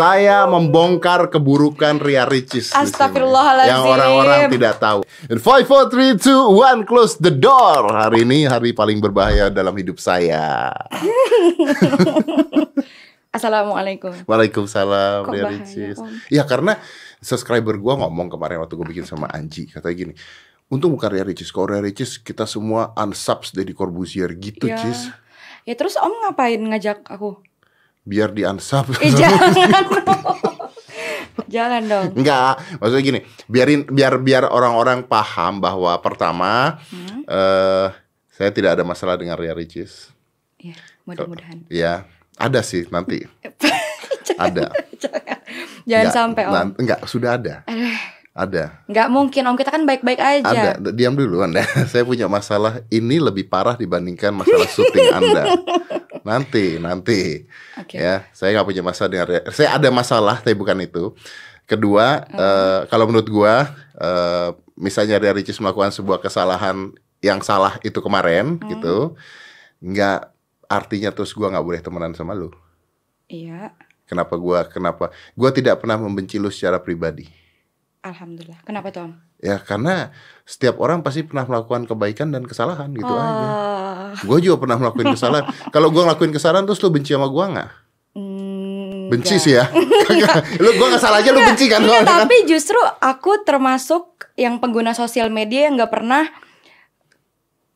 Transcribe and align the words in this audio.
Saya 0.00 0.48
membongkar 0.48 1.28
keburukan 1.28 2.00
Ria 2.00 2.24
Ricis. 2.24 2.72
Astagfirullahaladzim. 2.72 3.68
Yang 3.68 3.84
orang-orang 3.84 4.40
tidak 4.48 4.80
tahu. 4.80 5.04
In 5.28 5.36
5, 5.36 5.68
4, 5.68 6.16
3, 6.16 6.88
2, 6.88 6.88
1, 6.88 6.88
close 6.88 7.20
the 7.20 7.28
door. 7.28 7.92
Hari 7.92 8.24
ini 8.24 8.48
hari 8.48 8.72
paling 8.72 8.96
berbahaya 8.96 9.52
dalam 9.52 9.76
hidup 9.76 10.00
saya. 10.00 10.72
Assalamualaikum. 13.36 14.24
Waalaikumsalam 14.24 15.28
Kok 15.28 15.32
Ria 15.36 15.44
bahaya, 15.44 15.68
Ricis. 15.68 16.00
Om? 16.00 16.08
Ya 16.32 16.48
karena 16.48 16.80
subscriber 17.20 17.76
gua 17.76 18.00
ngomong 18.00 18.32
kemarin 18.32 18.64
waktu 18.64 18.80
gue 18.80 18.88
bikin 18.96 19.04
sama 19.04 19.28
Anji 19.28 19.68
katanya 19.68 19.96
gini. 20.00 20.14
Untung 20.72 20.96
bukan 20.96 21.12
Ria 21.12 21.28
Ricis. 21.28 21.52
Kalau 21.52 21.76
Ria 21.76 21.84
Ricis 21.84 22.16
kita 22.16 22.48
semua 22.48 22.96
unsubs 22.96 23.52
dari 23.52 23.76
Corbusier 23.76 24.32
gitu, 24.40 24.64
ya. 24.64 24.80
Cis. 24.80 25.12
Ya 25.68 25.76
terus 25.76 26.00
Om 26.00 26.24
ngapain 26.24 26.56
ngajak 26.56 27.04
aku? 27.04 27.49
Biar 28.02 28.30
di 28.30 28.42
unsub. 28.42 28.88
Eh 28.98 29.10
jangan 29.10 29.50
dong. 29.52 29.68
Jangan 31.50 31.82
dong. 31.82 32.06
Enggak, 32.14 32.62
maksudnya 32.78 33.02
gini, 33.02 33.20
biarin 33.44 33.82
biar 33.84 34.22
biar 34.22 34.46
orang-orang 34.46 35.02
paham 35.02 35.58
bahwa 35.58 35.98
pertama 35.98 36.78
Hmm? 36.86 37.26
eh 37.26 37.88
saya 38.30 38.50
tidak 38.50 38.78
ada 38.78 38.84
masalah 38.84 39.18
dengan 39.18 39.34
Ria 39.34 39.50
Ricis. 39.50 40.14
Ya, 40.56 40.78
mudah-mudahan. 41.02 41.66
Ya, 41.66 42.06
ada 42.36 42.62
sih 42.62 42.86
nanti. 42.86 43.26
ada. 44.38 44.70
Jangan, 44.94 45.22
jangan 45.82 46.06
Nggak, 46.06 46.14
sampai 46.14 46.42
Om. 46.44 46.52
nan- 46.54 46.76
enggak, 46.78 47.00
sudah 47.04 47.34
ada. 47.34 47.66
Ada. 48.30 48.86
Nggak 48.86 49.08
mungkin 49.10 49.42
Om, 49.44 49.56
kita 49.58 49.70
kan 49.70 49.82
baik-baik 49.82 50.20
aja. 50.22 50.78
Ada. 50.78 50.94
Diam 50.94 51.18
dulu 51.18 51.42
Anda. 51.42 51.66
saya 51.84 52.06
punya 52.06 52.30
masalah 52.30 52.86
ini 52.88 53.18
lebih 53.18 53.50
parah 53.50 53.74
dibandingkan 53.74 54.30
masalah 54.32 54.70
syuting 54.70 55.08
Anda. 55.10 55.42
Nanti, 56.30 56.78
nanti. 56.78 57.50
Oke. 57.74 57.98
Ya, 57.98 58.22
saya 58.30 58.54
nggak 58.54 58.68
punya 58.70 58.82
masalah 58.86 59.10
dengan. 59.10 59.26
Saya 59.50 59.74
ada 59.74 59.88
masalah, 59.90 60.38
tapi 60.38 60.54
bukan 60.54 60.78
itu. 60.78 61.10
Kedua, 61.66 62.22
eh, 62.24 62.80
kalau 62.86 63.10
menurut 63.10 63.26
gua, 63.26 63.66
eh, 63.94 64.48
misalnya 64.74 65.18
Ria 65.18 65.34
Ricis 65.34 65.58
melakukan 65.58 65.90
sebuah 65.90 66.22
kesalahan 66.22 66.94
yang 67.18 67.42
salah 67.42 67.82
itu 67.82 67.98
kemarin, 67.98 68.56
Hmm. 68.56 68.68
gitu, 68.70 68.96
nggak 69.78 70.30
artinya 70.66 71.10
terus 71.10 71.34
gua 71.34 71.50
nggak 71.50 71.66
boleh 71.66 71.80
temenan 71.80 72.14
sama 72.14 72.32
lu. 72.32 72.54
Iya, 73.26 73.74
Kenapa 74.06 74.34
gua? 74.34 74.66
Kenapa? 74.66 75.14
Gua 75.38 75.54
tidak 75.54 75.78
pernah 75.78 75.94
membenci 75.94 76.34
lu 76.34 76.50
secara 76.50 76.82
pribadi. 76.82 77.30
alhamdulillah. 78.00 78.58
Kenapa 78.64 78.88
tuh 78.90 79.06
Om? 79.06 79.12
Ya, 79.40 79.56
karena 79.56 80.12
setiap 80.44 80.76
orang 80.78 81.00
pasti 81.00 81.22
pernah 81.22 81.44
melakukan 81.44 81.84
kebaikan 81.84 82.28
dan 82.28 82.44
kesalahan 82.44 82.92
gitu 82.92 83.08
aja. 83.08 83.46
Ah, 83.46 84.12
Gue 84.20 84.38
juga 84.38 84.60
pernah 84.60 84.76
melakukan 84.76 85.12
kesalahan. 85.16 85.44
Kalau 85.68 85.88
gua 85.88 86.04
ngelakuin 86.06 86.30
kesalahan 86.30 86.62
terus 86.62 86.78
lu 86.78 86.88
benci 86.88 87.10
sama 87.10 87.26
gua 87.26 87.48
nggak? 87.48 87.70
mm, 88.12 89.08
Benci 89.08 89.34
nggak. 89.34 89.42
sih 89.42 89.52
ya. 89.56 89.64
lu 90.62 90.70
gua 90.74 90.86
nggak 90.90 91.00
salah 91.00 91.18
aja 91.18 91.30
lu 91.30 91.40
benci 91.40 91.66
kan? 91.66 91.80
Soalnya 91.80 92.04
kan? 92.04 92.20
tapi 92.20 92.36
justru 92.44 92.76
aku 93.00 93.40
termasuk 93.40 94.04
yang 94.34 94.58
pengguna 94.58 94.92
sosial 94.92 95.28
media 95.28 95.66
yang 95.66 95.80
nggak 95.80 95.88
pernah 95.90 96.28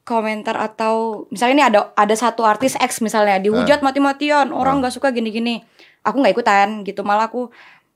komentar 0.04 0.52
atau 0.54 1.24
misalnya 1.30 1.54
ini 1.54 1.64
ada 1.64 1.80
ada 1.94 2.12
satu 2.14 2.44
artis 2.44 2.76
X 2.76 3.00
misalnya 3.00 3.40
dihujat 3.40 3.80
Ah. 3.80 3.84
mati-matian 3.88 4.52
orang 4.52 4.78
nggak 4.78 4.92
suka 4.92 5.08
gini-gini 5.10 5.64
aku 6.02 6.20
nggak 6.20 6.34
ikutan 6.34 6.84
gitu 6.84 7.00
malah 7.00 7.32
aku 7.32 7.48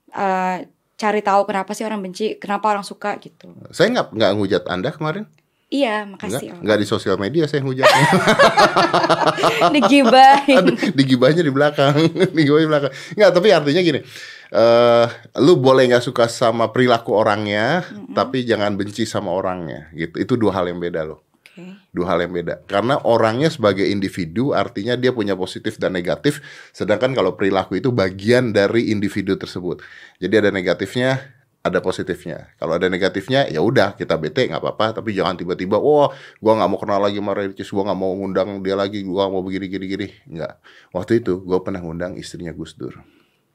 eh, 0.09 0.65
cari 0.99 1.23
tahu 1.23 1.47
kenapa 1.47 1.71
sih 1.71 1.87
orang 1.87 2.03
benci 2.03 2.35
kenapa 2.35 2.67
orang 2.67 2.83
suka 2.83 3.15
gitu 3.17 3.47
Saya 3.71 3.87
nggak 3.89 4.07
nggak 4.11 4.31
ngujat 4.35 4.63
Anda 4.67 4.91
kemarin. 4.91 5.23
iya 5.69 6.01
makasih 6.03 6.59
Om. 6.59 6.65
nggak 6.65 6.77
di 6.77 6.85
sosial 6.85 7.15
media 7.15 7.45
saya 7.45 7.61
ngujatnya. 7.61 8.05
digibahin 9.75 10.57
Ada 10.65 10.71
digibahnya 10.91 11.43
di 11.45 11.53
belakang, 11.53 11.93
digibahnya 12.35 12.65
di 12.65 12.71
belakang. 12.73 12.91
Nggak, 13.15 13.31
tapi 13.31 13.47
artinya 13.53 13.81
gini. 13.81 14.01
eh 14.49 15.05
lu 15.37 15.61
boleh 15.61 15.85
nggak 15.85 16.01
suka 16.01 16.25
sama 16.25 16.73
perilaku 16.73 17.13
orangnya, 17.13 17.85
tapi 18.17 18.41
jangan 18.41 18.73
benci 18.73 19.05
sama 19.05 19.29
orangnya, 19.29 19.93
gitu. 19.93 20.17
Itu 20.17 20.33
dua 20.41 20.57
hal 20.57 20.73
yang 20.73 20.81
beda 20.81 21.05
loh. 21.05 21.21
Oke. 21.59 21.75
Dua 21.91 22.05
hal 22.07 22.23
yang 22.23 22.31
beda. 22.31 22.63
Karena 22.63 22.95
orangnya 23.03 23.51
sebagai 23.51 23.83
individu 23.83 24.55
artinya 24.55 24.95
dia 24.95 25.11
punya 25.11 25.35
positif 25.35 25.75
dan 25.75 25.91
negatif, 25.91 26.39
sedangkan 26.71 27.11
kalau 27.11 27.35
perilaku 27.35 27.75
itu 27.75 27.91
bagian 27.91 28.55
dari 28.55 28.95
individu 28.95 29.35
tersebut. 29.35 29.83
Jadi 30.23 30.33
ada 30.39 30.49
negatifnya, 30.55 31.19
ada 31.59 31.83
positifnya. 31.83 32.55
Kalau 32.55 32.79
ada 32.79 32.87
negatifnya, 32.87 33.51
ya 33.51 33.59
udah 33.59 33.99
kita 33.99 34.15
bete 34.15 34.47
nggak 34.47 34.63
apa-apa, 34.63 35.03
tapi 35.03 35.11
jangan 35.11 35.35
tiba-tiba, 35.35 35.75
wah, 35.75 36.15
gua 36.39 36.53
nggak 36.55 36.69
mau 36.71 36.79
kenal 36.79 36.99
lagi 37.03 37.19
sama 37.19 37.35
Ricis, 37.35 37.69
gua 37.75 37.83
nggak 37.91 37.99
mau 37.99 38.11
ngundang 38.15 38.63
dia 38.63 38.79
lagi, 38.79 39.03
gua 39.03 39.27
mau 39.27 39.43
begini 39.43 39.67
gini 39.67 39.85
gini. 39.91 40.07
Nggak. 40.39 40.53
Waktu 40.95 41.19
itu 41.19 41.43
gua 41.43 41.59
pernah 41.59 41.83
ngundang 41.83 42.15
istrinya 42.15 42.55
Gus 42.55 42.79
Dur, 42.79 42.95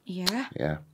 iya 0.04 0.52
ya. 0.52 0.84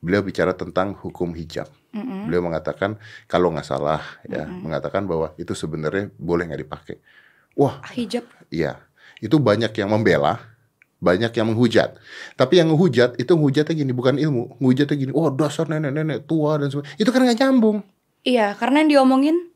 Beliau 0.00 0.24
bicara 0.24 0.56
tentang 0.56 0.96
hukum 0.96 1.36
hijab. 1.36 1.68
Mm-mm. 1.92 2.26
Beliau 2.28 2.40
mengatakan 2.40 2.96
kalau 3.28 3.52
nggak 3.52 3.66
salah, 3.68 4.00
ya, 4.24 4.48
mengatakan 4.48 5.04
bahwa 5.04 5.36
itu 5.36 5.52
sebenarnya 5.52 6.08
boleh 6.16 6.48
nggak 6.48 6.62
dipakai. 6.64 6.96
Wah, 7.58 7.84
hijab 7.92 8.24
Iya, 8.48 8.80
itu 9.20 9.36
banyak 9.36 9.70
yang 9.76 9.92
membela, 9.92 10.40
banyak 11.02 11.32
yang 11.36 11.52
menghujat. 11.52 12.00
Tapi 12.34 12.62
yang 12.62 12.72
menghujat 12.72 13.20
itu 13.20 13.32
menghujatnya 13.36 13.74
gini, 13.76 13.92
bukan 13.92 14.16
ilmu. 14.16 14.56
Menghujatnya 14.56 14.96
gini, 14.96 15.12
oh 15.12 15.28
dasar 15.28 15.68
nenek-nenek 15.68 16.24
tua 16.24 16.56
dan 16.56 16.72
sebagainya. 16.72 16.96
Itu 16.96 17.10
kan 17.12 17.20
nggak 17.24 17.38
nyambung. 17.40 17.78
iya 18.20 18.52
karena 18.52 18.84
yang 18.84 19.00
diomongin 19.00 19.48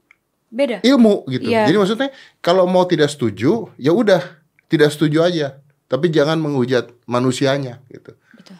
beda 0.54 0.80
Ilmu 0.86 1.26
gitu. 1.28 1.50
Iya. 1.50 1.66
Jadi 1.66 1.76
maksudnya 1.76 2.08
kalau 2.38 2.64
mau 2.70 2.86
tidak 2.86 3.10
setuju, 3.10 3.68
ya 3.76 3.90
udah 3.90 4.22
tidak 4.70 4.94
setuju 4.94 5.26
aja. 5.26 5.58
Tapi 5.90 6.08
jangan 6.08 6.40
menghujat 6.40 6.90
manusianya 7.04 7.82
gitu. 7.92 8.16
betul 8.34 8.56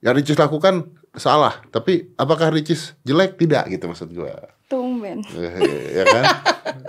Yang 0.00 0.14
Ricis 0.22 0.38
lakukan 0.38 0.97
salah, 1.18 1.60
tapi 1.68 2.10
apakah 2.14 2.48
Ricis 2.48 2.94
jelek? 3.02 3.36
Tidak 3.36 3.68
gitu 3.68 3.84
maksud 3.86 4.08
gue. 4.08 4.32
tumben 4.68 5.24
ya 5.96 6.04
kan? 6.04 6.24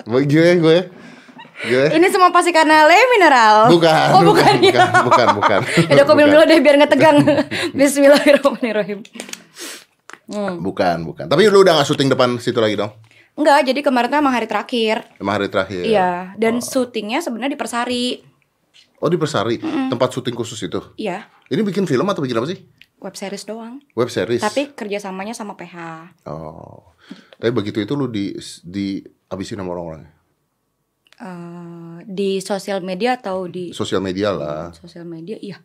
Gue 0.03 0.27
gue. 0.27 0.79
Gue. 1.59 1.85
Ini 1.91 2.07
semua 2.07 2.31
pasti 2.31 2.55
karena 2.55 2.87
le 2.87 2.95
mineral. 3.11 3.67
Bukan, 3.67 4.07
Oh, 4.15 4.23
bukan, 4.23 4.63
bukan, 4.63 4.63
bukan, 4.63 4.87
bukan, 5.03 5.27
bukan. 5.35 5.59
Udah 5.91 6.03
aku 6.03 6.13
minum 6.15 6.31
Bukan. 6.31 6.43
dulu 6.43 6.51
deh 6.55 6.59
biar 6.63 6.75
nggak 6.79 6.91
tegang. 6.91 7.17
Bismillahirrahmanirrahim. 7.79 8.99
Hmm. 10.29 10.55
Bukan, 10.61 10.97
bukan. 11.03 11.25
Tapi 11.27 11.41
lu 11.49 11.59
udah 11.59 11.81
gak 11.81 11.87
syuting 11.89 12.07
depan 12.07 12.37
situ 12.37 12.61
lagi 12.61 12.77
dong? 12.77 12.93
Enggak, 13.33 13.65
jadi 13.65 13.79
kemarin 13.81 14.07
tuh 14.07 14.19
emang 14.19 14.35
hari 14.35 14.47
terakhir. 14.47 15.03
Emang 15.17 15.35
hari 15.35 15.47
terakhir. 15.47 15.83
Iya, 15.83 16.35
dan 16.35 16.59
syutingnya 16.59 17.19
sebenarnya 17.19 17.55
di 17.55 17.59
Persari. 17.59 18.05
Oh 18.99 19.07
di 19.07 19.15
Persari, 19.15 19.57
tempat 19.87 20.11
syuting 20.11 20.35
khusus 20.35 20.59
itu. 20.59 20.79
Iya, 20.95 21.23
Ini 21.47 21.63
bikin 21.63 21.87
film 21.87 22.03
atau 22.07 22.19
bikin 22.19 22.35
apa 22.35 22.51
sih? 22.51 22.59
Web 22.99 23.15
series 23.15 23.43
doang. 23.43 23.79
Web 23.95 24.11
series. 24.11 24.43
Tapi 24.43 24.75
kerjasamanya 24.75 25.33
sama 25.33 25.55
PH. 25.55 25.75
Oh. 26.27 26.91
Tapi 27.39 27.51
begitu 27.55 27.79
itu 27.79 27.95
lu 27.95 28.05
di 28.07 28.35
di 28.63 28.99
habisin 29.27 29.59
sama 29.59 29.71
orang-orang. 29.73 30.03
Eh, 31.19 31.97
di 32.07 32.39
sosial 32.39 32.79
media 32.79 33.19
atau 33.19 33.43
di 33.51 33.75
Sosial 33.75 33.99
media 33.99 34.31
lah. 34.31 34.71
sosial 34.71 35.03
media, 35.03 35.35
iya. 35.43 35.59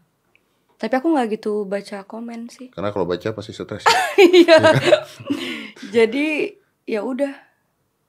Tapi 0.75 0.91
aku 0.99 1.15
nggak 1.15 1.39
gitu 1.39 1.63
baca 1.63 2.03
komen 2.03 2.51
sih. 2.51 2.75
Karena 2.75 2.91
kalau 2.91 3.07
baca 3.07 3.31
pasti 3.31 3.55
stres. 3.55 3.87
Iya. 4.19 4.59
Jadi 5.95 6.59
ya 6.91 7.07
udah, 7.07 7.31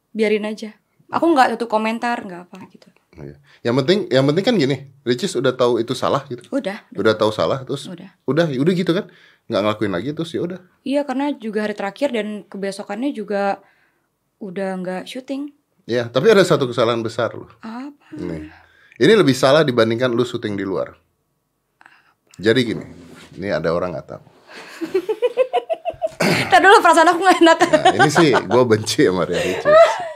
biarin 0.10 0.50
aja. 0.50 0.74
Aku 1.14 1.30
nggak 1.30 1.54
tutup 1.54 1.70
komentar, 1.78 2.18
nggak 2.26 2.50
apa 2.50 2.66
gitu. 2.74 2.90
Iya. 3.16 3.36
Yang 3.64 3.76
penting 3.84 4.00
yang 4.12 4.26
penting 4.28 4.44
kan 4.44 4.56
gini, 4.56 4.78
Ricis 5.02 5.34
udah 5.34 5.56
tahu 5.56 5.80
itu 5.80 5.96
salah 5.96 6.28
gitu. 6.28 6.44
Udah, 6.52 6.84
Udah 6.92 7.16
tahu 7.16 7.32
salah 7.32 7.64
terus 7.64 7.88
udah. 7.88 8.12
udah 8.28 8.52
udah 8.52 8.74
gitu 8.76 8.92
kan. 8.92 9.08
nggak 9.46 9.62
ngelakuin 9.62 9.94
lagi 9.94 10.10
terus 10.12 10.34
ya 10.34 10.42
udah. 10.42 10.60
Iya 10.82 11.06
karena 11.06 11.30
juga 11.32 11.70
hari 11.70 11.78
terakhir 11.78 12.10
dan 12.12 12.44
kebesokannya 12.44 13.14
juga 13.14 13.62
udah 14.42 14.70
nggak 14.82 15.04
syuting. 15.06 15.54
Ya, 15.86 16.10
tapi 16.10 16.34
ada 16.34 16.42
satu 16.42 16.66
kesalahan 16.66 17.06
besar 17.06 17.30
loh. 17.38 17.48
Apa? 17.62 18.10
Nih. 18.18 18.50
Ini 18.98 19.14
lebih 19.14 19.38
salah 19.38 19.62
dibandingkan 19.62 20.10
lu 20.10 20.26
syuting 20.26 20.58
di 20.58 20.66
luar. 20.66 20.98
Jadi 22.36 22.60
gini, 22.66 22.86
ini 23.38 23.54
ada 23.54 23.70
orang 23.70 23.94
nggak 23.94 24.08
tahu. 24.10 24.24
Ntar 26.48 26.60
dulu 26.60 26.76
perasaan 26.80 27.08
aku 27.10 27.20
nggak 27.20 27.38
enak. 27.40 27.58
Nah, 27.60 27.94
ini 27.96 28.10
sih 28.10 28.30
gue 28.32 28.64
benci 28.64 29.06
sama 29.06 29.24
Ria 29.24 29.40
Ricis. 29.40 29.66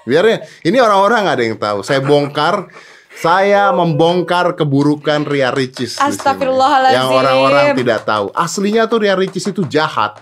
Biarnya 0.03 0.37
ini 0.63 0.77
orang-orang 0.77 1.19
nggak 1.23 1.35
ada 1.35 1.43
yang 1.43 1.57
tahu. 1.57 1.79
Saya 1.81 1.99
bongkar, 1.99 2.69
saya 3.15 3.69
membongkar 3.71 4.53
keburukan 4.53 5.23
Ria 5.23 5.49
Ricis. 5.49 5.97
Astagfirullahaladzim. 5.97 6.97
Yang 6.97 7.09
orang-orang 7.11 7.65
tidak 7.75 7.99
tahu. 8.03 8.25
Aslinya 8.31 8.85
tuh 8.85 8.99
Ria 9.01 9.15
Ricis 9.15 9.45
itu 9.45 9.61
jahat. 9.65 10.19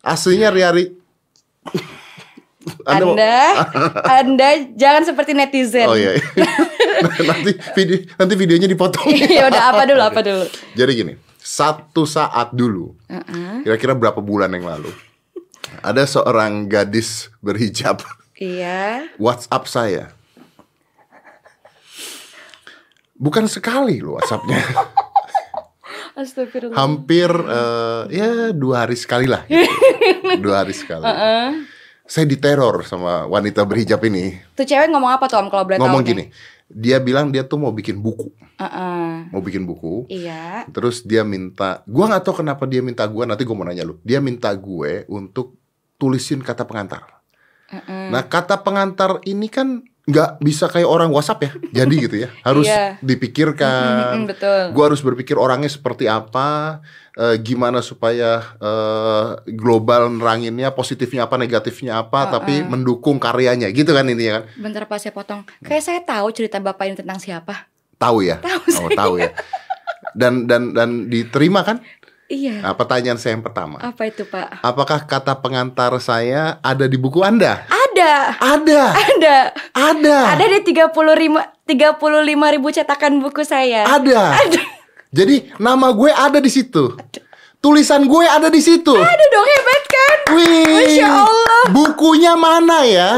Aslinya 0.00 0.50
Ria 0.50 0.70
Ricis. 0.70 0.94
mau- 2.82 3.14
Anda, 3.14 3.38
Anda 4.04 4.48
jangan 4.74 5.02
seperti 5.04 5.32
netizen. 5.32 5.86
Oh 5.86 5.94
iya. 5.94 6.18
nanti 7.30 7.50
video 7.76 7.96
nanti 8.16 8.34
videonya 8.34 8.66
dipotong. 8.66 9.06
Iya 9.32 9.46
udah 9.46 9.62
apa 9.70 9.82
dulu 9.86 10.02
apa 10.02 10.20
dulu. 10.20 10.44
Jadi 10.74 10.90
gini, 10.92 11.12
satu 11.38 12.02
saat 12.02 12.50
dulu, 12.50 12.90
kira-kira 13.62 13.94
berapa 13.94 14.18
bulan 14.18 14.50
yang 14.50 14.66
lalu, 14.66 14.90
ada 15.80 16.02
seorang 16.02 16.66
gadis 16.66 17.30
berhijab 17.38 18.02
Iya. 18.36 19.08
WhatsApp 19.16 19.64
saya. 19.64 20.04
Bukan 23.16 23.48
sekali 23.48 24.04
loh 24.04 24.20
WhatsAppnya. 24.20 24.60
Astagfirullah. 26.16 26.76
hampir 26.76 27.28
eh, 27.28 28.02
ya 28.08 28.28
dua 28.48 28.88
hari 28.88 28.96
sekali 28.96 29.28
lah 29.28 29.44
gitu. 29.44 29.68
dua 30.44 30.64
hari 30.64 30.72
sekali 30.72 31.04
saya 32.08 32.24
diteror 32.24 32.88
sama 32.88 33.28
wanita 33.28 33.60
berhijab 33.68 34.00
ini 34.00 34.40
Tuh 34.56 34.64
cewek 34.64 34.88
ngomong 34.88 35.12
apa 35.12 35.28
tuh 35.28 35.44
om 35.44 35.52
kalau 35.52 35.68
boleh 35.68 35.76
ngomong 35.76 36.00
nih? 36.00 36.08
gini 36.08 36.24
dia 36.66 36.98
bilang 36.98 37.30
dia 37.30 37.46
tuh 37.46 37.58
mau 37.58 37.70
bikin 37.70 37.98
buku 37.98 38.34
Heeh. 38.58 39.30
mau 39.30 39.38
bikin 39.40 39.62
buku 39.62 40.10
Iya. 40.10 40.66
terus 40.70 41.02
dia 41.02 41.22
minta 41.22 41.86
gua 41.86 42.10
nggak 42.10 42.22
tahu 42.22 42.42
kenapa 42.42 42.66
dia 42.66 42.82
minta 42.82 43.06
gua 43.06 43.22
nanti 43.24 43.46
gua 43.46 43.54
mau 43.54 43.66
nanya 43.66 43.86
lu 43.86 43.98
dia 44.02 44.18
minta 44.18 44.50
gue 44.50 45.06
untuk 45.06 45.54
tulisin 45.96 46.42
kata 46.42 46.66
pengantar 46.66 47.22
Heeh. 47.70 48.10
nah 48.10 48.22
kata 48.22 48.60
pengantar 48.60 49.22
ini 49.24 49.46
kan 49.46 49.82
nggak 50.06 50.38
bisa 50.38 50.70
kayak 50.70 50.86
orang 50.86 51.10
WhatsApp 51.10 51.42
ya 51.42 51.50
jadi 51.82 51.94
gitu 52.06 52.16
ya 52.16 52.28
harus 52.40 52.62
Iya. 52.62 52.94
dipikirkan 53.02 54.22
betul. 54.30 54.70
gue 54.70 54.84
harus 54.86 55.02
berpikir 55.02 55.34
orangnya 55.34 55.66
seperti 55.66 56.06
apa, 56.06 56.78
eh, 57.12 57.36
gimana 57.38 57.82
supaya 57.82 58.38
eh, 58.56 59.26
global 59.50 60.06
neranginnya 60.08 60.70
positifnya 60.70 61.26
apa, 61.26 61.34
negatifnya 61.34 61.98
apa, 61.98 62.30
tapi 62.30 62.62
mendukung 62.62 63.18
karyanya, 63.18 63.66
gitu 63.70 63.90
kan 63.90 64.06
intinya 64.06 64.40
kan? 64.40 64.44
Bentar 64.56 64.86
pas 64.86 64.98
saya 64.98 65.10
potong. 65.10 65.42
Kayak 65.60 65.82
saya 65.82 66.00
tahu 66.00 66.30
cerita 66.30 66.58
bapak 66.58 66.86
ini 66.86 66.96
tentang 66.96 67.18
siapa. 67.18 67.66
Tahu 67.96 68.22
ya? 68.22 68.38
Tahu 68.38 68.62
oh, 68.78 68.90
tahu 68.92 69.14
ya. 69.18 69.34
Dan 70.12 70.46
dan 70.46 70.70
dan 70.70 71.08
diterima 71.08 71.60
kan? 71.60 71.82
Iya. 72.26 72.58
Nah, 72.58 72.74
pertanyaan 72.74 73.16
saya 73.16 73.38
yang 73.38 73.44
pertama, 73.44 73.78
Apa 73.78 74.02
itu 74.04 74.26
pak? 74.26 74.58
apakah 74.60 74.98
kata 75.02 75.38
pengantar 75.38 75.94
saya 75.98 76.58
ada 76.58 76.84
di 76.84 76.94
buku 76.94 77.22
anda? 77.22 77.62
Ada. 77.64 77.85
Ada, 77.96 78.82
Ada. 78.92 79.36
ada, 79.72 80.16
Ada 80.32 80.44
di 80.44 80.60
35 80.66 80.92
35 81.64 82.54
ribu 82.54 82.68
cetakan 82.68 83.18
buku 83.18 83.42
saya. 83.42 83.88
ada. 84.36 84.60
Jadi 85.10 85.48
nama 85.56 85.90
gue 85.90 86.10
ada 86.10 86.36
di 86.36 86.48
situ. 86.48 86.92
Tulisan 87.56 88.04
gue 88.04 88.22
ada 88.22 88.46
di 88.46 88.60
situ. 88.60 88.92
Ada 88.92 89.24
dong 89.26 89.48
hebat 89.48 89.82
kan? 89.86 90.16
Wih, 90.36 90.66
Masya 90.68 91.08
Allah. 91.08 91.62
bukunya 91.72 92.32
mana 92.34 92.84
ya? 92.84 93.10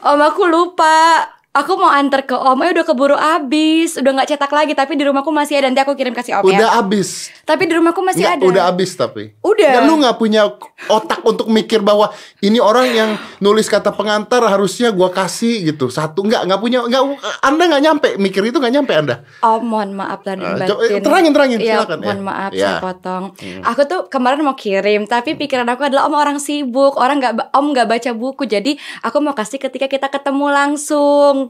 Om 0.00 0.20
aku 0.22 0.42
lupa. 0.46 1.26
Aku 1.54 1.78
mau 1.78 1.86
antar 1.86 2.26
ke 2.26 2.34
Om, 2.34 2.66
eh 2.66 2.74
udah 2.74 2.82
keburu 2.82 3.14
habis, 3.14 3.94
udah 3.94 4.10
nggak 4.10 4.26
cetak 4.26 4.50
lagi. 4.50 4.74
Tapi 4.74 4.98
di 4.98 5.06
rumahku 5.06 5.30
masih 5.30 5.62
ada. 5.62 5.70
Nanti 5.70 5.78
aku 5.78 5.94
kirim 5.94 6.10
kasih 6.10 6.42
Om 6.42 6.50
Udah 6.50 6.58
ya. 6.66 6.82
abis. 6.82 7.30
Tapi 7.46 7.62
di 7.64 7.78
rumahku 7.78 8.02
masih 8.02 8.26
Nggak, 8.26 8.34
ada. 8.34 8.44
udah 8.50 8.62
abis 8.74 8.90
tapi. 8.92 9.38
Udah. 9.38 9.70
Nggak, 9.70 9.84
lu 9.86 9.94
nggak 10.02 10.16
punya 10.18 10.42
otak 10.90 11.22
untuk 11.22 11.46
mikir 11.46 11.78
bahwa 11.78 12.10
ini 12.42 12.58
orang 12.58 12.90
yang 12.90 13.10
nulis 13.38 13.70
kata 13.70 13.94
pengantar 13.94 14.42
harusnya 14.42 14.90
gua 14.90 15.14
kasih 15.14 15.62
gitu. 15.64 15.94
Satu 15.94 16.26
nggak 16.26 16.42
nggak 16.42 16.58
punya 16.58 16.82
nggak 16.82 17.02
Anda 17.40 17.62
nggak 17.70 17.82
nyampe 17.82 18.08
mikir 18.18 18.42
itu 18.42 18.58
nggak 18.58 18.74
nyampe 18.74 18.90
Anda. 18.92 19.22
Oh 19.38 19.62
mohon 19.62 19.94
maaf 19.94 20.26
dan 20.26 20.42
Ah, 20.42 20.58
batin. 20.58 20.98
terangin, 21.00 21.30
terangin, 21.30 21.58
Iya, 21.62 21.86
silakan, 21.86 21.98
mohon 22.02 22.18
ya. 22.18 22.24
maaf 22.24 22.50
Ya. 22.50 22.66
saya 22.66 22.74
potong. 22.82 23.24
Aku 23.62 23.86
tuh 23.86 24.10
kemarin 24.10 24.42
mau 24.42 24.58
kirim, 24.58 25.06
tapi 25.06 25.38
pikiran 25.38 25.70
aku 25.70 25.86
adalah 25.86 26.10
om 26.10 26.18
orang 26.18 26.42
sibuk, 26.42 26.98
orang 26.98 27.22
nggak 27.22 27.54
om 27.54 27.70
nggak 27.70 27.86
baca 27.86 28.10
buku, 28.10 28.42
jadi 28.42 28.74
aku 29.00 29.22
mau 29.22 29.32
kasih 29.32 29.62
ketika 29.62 29.86
kita 29.86 30.10
ketemu 30.10 30.50
langsung. 30.50 31.43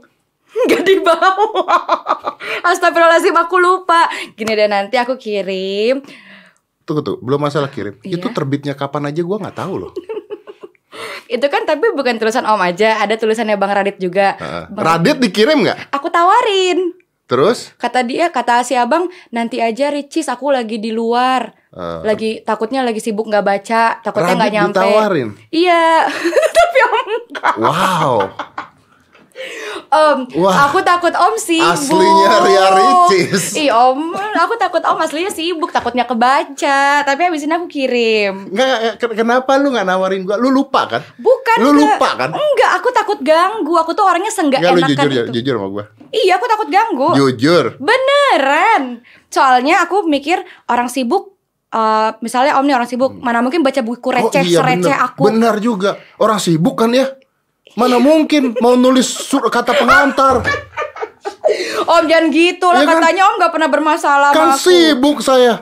Gak 0.64 0.82
dibawa 0.82 1.34
Astagfirullahaladzim 2.70 3.34
aku 3.34 3.56
lupa 3.56 4.06
Gini 4.32 4.52
deh 4.52 4.66
nanti 4.66 4.94
aku 4.94 5.14
kirim 5.14 6.00
Tunggu 6.82 7.00
tuh, 7.00 7.16
belum 7.16 7.40
masalah 7.40 7.66
kirim. 7.66 7.96
Iya. 7.98 8.16
Itu 8.16 8.28
terbitnya 8.28 8.72
kapan 8.72 9.08
aja 9.08 9.20
gua 9.20 9.40
nggak 9.40 9.56
tahu 9.56 9.74
loh. 9.78 9.92
Itu 11.26 11.48
kan 11.48 11.64
tapi 11.64 11.90
bukan 11.90 12.16
tulisan 12.16 12.44
om 12.44 12.60
aja 12.60 12.98
Ada 12.98 13.16
tulisannya 13.16 13.56
Bang 13.56 13.72
Radit 13.72 13.96
juga 13.96 14.36
Heeh. 14.36 14.64
Bang- 14.68 14.84
Radit 15.00 15.16
dikirim 15.18 15.64
nggak? 15.64 15.90
Aku 15.90 16.06
tawarin 16.08 16.92
Terus? 17.24 17.72
Kata 17.74 18.00
dia, 18.00 18.28
kata 18.28 18.60
si 18.60 18.72
abang 18.72 19.08
Nanti 19.30 19.56
aja 19.56 19.88
Ricis 19.88 20.28
aku 20.28 20.48
lagi 20.48 20.76
di 20.76 20.90
luar 20.90 21.56
Eh, 21.72 22.00
lagi 22.04 22.30
takutnya 22.38 22.80
lagi 22.80 23.00
sibuk 23.00 23.26
nggak 23.26 23.42
baca 23.42 23.98
takutnya 23.98 24.36
nggak 24.36 24.46
Radit 24.46 24.58
nyampe 24.62 24.78
ditawarin. 24.78 25.28
iya 25.50 26.06
tapi 26.56 26.78
om 26.80 26.94
enggak. 27.24 27.54
Wow. 27.56 28.14
Om 29.94 30.19
Wah. 30.37 30.67
aku 30.67 30.79
takut 30.81 31.11
om 31.11 31.35
sibuk 31.35 31.70
Aslinya 31.70 32.37
Ria 32.41 32.67
Ricis. 32.73 33.55
Ih 33.56 33.70
om 33.70 34.11
aku 34.12 34.55
takut 34.55 34.82
om 34.82 34.99
aslinya 34.99 35.29
sibuk 35.29 35.70
takutnya 35.70 36.02
kebaca 36.02 36.82
tapi 37.00 37.20
habis 37.23 37.43
ini 37.43 37.52
aku 37.52 37.67
kirim 37.67 38.50
Nggak, 38.50 38.67
nggak, 38.67 38.94
ken- 38.96 39.17
kenapa 39.17 39.55
lu 39.56 39.70
nggak 39.70 39.85
nawarin 39.85 40.23
gua? 40.23 40.37
Lu 40.37 40.50
lupa 40.50 40.87
kan? 40.88 41.02
bukan 41.17 41.56
Lu 41.58 41.70
enggak. 41.73 41.96
lupa 41.96 42.08
kan? 42.17 42.31
enggak 42.31 42.70
aku 42.75 42.88
takut 42.91 43.19
ganggu 43.20 43.75
aku 43.75 43.91
tuh 43.93 44.05
orangnya 44.05 44.29
senggak 44.29 44.58
Nggak 44.58 44.73
lu 44.73 44.81
enakan 44.81 44.91
jujur 44.93 45.11
ya, 45.11 45.23
itu 45.23 45.32
jujur 45.32 45.55
sama 45.55 45.69
gua. 45.70 45.85
iya 46.11 46.32
aku 46.35 46.46
takut 46.46 46.69
ganggu 46.69 47.08
Jujur. 47.14 47.64
Beneran. 47.79 48.82
Soalnya 49.29 49.82
aku 49.82 50.02
mikir 50.05 50.38
orang 50.67 50.87
sibuk 50.87 51.35
eh, 51.69 52.11
misalnya 52.20 52.55
Om 52.55 52.64
nih 52.64 52.75
orang 52.75 52.87
sibuk, 52.87 53.12
mana 53.17 53.38
mungkin 53.38 53.61
baca 53.61 53.81
buku 53.81 54.08
receh 54.08 54.43
sereceh 54.43 54.62
Oh, 54.91 54.94
bener. 54.94 54.99
aku. 55.05 55.23
Benar 55.26 55.55
juga. 55.58 55.91
Orang 56.17 56.38
sibuk 56.38 56.75
kan 56.76 56.91
ya? 56.91 57.06
Mana 57.74 57.98
mungkin 57.98 58.54
mau 58.58 58.74
nulis 58.74 59.04
sur 59.04 59.42
kata 59.44 59.74
pengantar. 59.74 60.46
Om 61.84 62.04
jangan 62.06 62.26
gitu 62.28 62.66
lah 62.66 62.80
Iya 62.80 62.88
kan? 62.88 62.96
katanya 62.98 63.22
Om 63.26 63.34
gak 63.36 63.52
pernah 63.52 63.68
bermasalah 63.68 64.30
Kan 64.30 64.40
sama 64.48 64.54
aku. 64.54 64.64
sibuk 64.64 65.18
saya. 65.20 65.52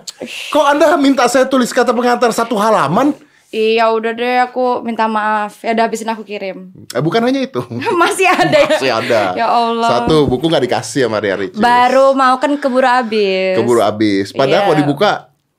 Kok 0.49 0.67
Anda 0.67 0.95
minta 0.97 1.27
saya 1.27 1.45
tulis 1.45 1.69
kata 1.69 1.91
pengantar 1.91 2.31
satu 2.31 2.55
halaman? 2.55 3.17
Iya 3.49 3.91
udah 3.91 4.13
deh 4.13 4.37
aku 4.41 4.81
minta 4.81 5.05
maaf. 5.05 5.61
Ya 5.61 5.73
udah 5.73 5.85
habisin 5.85 6.09
aku 6.09 6.23
kirim. 6.23 6.73
Eh, 6.87 7.01
bukan 7.01 7.21
hanya 7.21 7.43
itu. 7.43 7.61
Masih 8.01 8.25
ada 8.25 8.57
ya. 8.57 8.69
Masih 8.71 8.93
ada. 8.95 9.21
Ya 9.35 9.47
Allah. 9.47 9.89
Satu 10.01 10.25
buku 10.25 10.47
nggak 10.47 10.65
dikasih 10.65 11.05
sama 11.05 11.19
Ria 11.19 11.37
Ricis. 11.37 11.61
Baru 11.61 12.13
mau 12.13 12.37
kan 12.37 12.53
keburu 12.55 12.87
habis. 12.87 13.57
Keburu 13.57 13.81
habis. 13.81 14.31
Padahal 14.31 14.53
Iya. 14.55 14.65
kalau 14.65 14.79
dibuka 14.79 15.11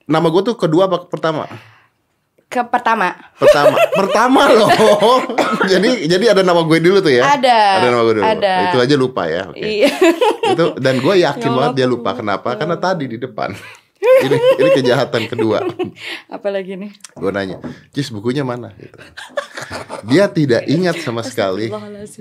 nama 0.03 0.25
gue 0.27 0.41
tuh 0.44 0.55
kedua 0.55 0.85
apa 0.85 1.05
pertama? 1.05 1.45
Ke 2.53 2.61
pertama. 2.69 3.17
Pertama, 3.41 3.75
pertama 4.05 4.41
loh. 4.53 4.69
jadi 5.73 6.05
jadi 6.05 6.25
ada 6.38 6.41
nama 6.45 6.61
gue 6.61 6.77
dulu 6.77 7.01
tuh 7.01 7.09
ya. 7.09 7.25
Ada. 7.33 7.81
Ada 7.81 7.88
nama 7.89 8.01
gue 8.05 8.15
dulu. 8.21 8.25
Ada. 8.29 8.53
Itu 8.69 8.77
aja 8.77 8.95
lupa 8.95 9.25
ya. 9.25 9.50
Oke. 9.50 9.65
Iya. 9.65 9.89
itu 10.53 10.65
dan 10.79 10.95
gue 11.01 11.15
yakin 11.23 11.41
Ya 11.41 11.50
Allah, 11.50 11.59
banget 11.59 11.73
dia 11.79 11.88
lupa 11.89 12.11
kenapa 12.13 12.50
karena 12.55 12.77
tadi 12.77 13.05
di 13.09 13.17
depan 13.17 13.55
ini 14.27 14.35
ini 14.59 14.69
kejahatan 14.75 15.31
kedua 15.31 15.63
Apalagi 16.27 16.75
nih? 16.75 16.91
gue 17.15 17.31
nanya 17.31 17.57
Cis 17.95 18.11
bukunya 18.11 18.44
mana 18.44 18.75
gitu. 18.75 19.00
dia 20.05 20.27
tidak 20.27 20.67
ingat 20.67 21.00
sama 21.01 21.23
sekali 21.23 21.71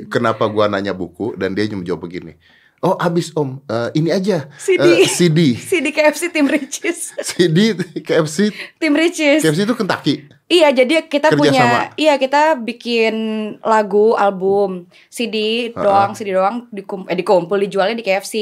kenapa 0.06 0.46
gue 0.46 0.64
nanya 0.70 0.94
buku 0.94 1.34
dan 1.34 1.52
dia 1.52 1.66
cuma 1.66 1.82
jawab 1.82 2.06
begini 2.06 2.38
oh 2.82 2.94
habis 2.96 3.30
om 3.32 3.62
Eh, 3.62 3.88
ini 3.94 4.10
aja 4.10 4.50
CD. 4.56 4.82
Eh, 4.98 5.06
CD 5.06 5.38
di 5.86 5.90
KFC 5.90 6.28
Tim 6.28 6.44
Ricis. 6.44 7.14
CD 7.30 7.72
KFC 7.96 8.50
Tim 8.76 8.92
Ricis. 8.92 9.40
KFC 9.40 9.62
itu 9.62 9.72
Kentucky 9.72 10.14
Iya, 10.44 10.68
jadi 10.70 11.08
kita 11.08 11.30
Kerja 11.30 11.38
punya 11.38 11.62
sama. 11.64 11.80
iya 11.96 12.14
kita 12.14 12.60
bikin 12.60 13.14
lagu, 13.62 14.12
album, 14.12 14.84
CD 15.08 15.70
doang, 15.72 16.12
CD 16.12 16.36
doang 16.36 16.68
dikum 16.68 17.08
eh 17.08 17.16
dikumpul 17.16 17.56
dijualnya 17.56 17.96
di 17.96 18.04
KFC. 18.04 18.34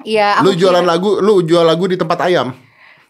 Iya, 0.00 0.38
lu 0.40 0.54
jualan 0.54 0.80
kira- 0.80 0.90
lagu 0.90 1.18
lu 1.18 1.42
jual 1.42 1.60
lagu 1.60 1.84
di 1.84 1.98
tempat 1.98 2.22
ayam 2.22 2.54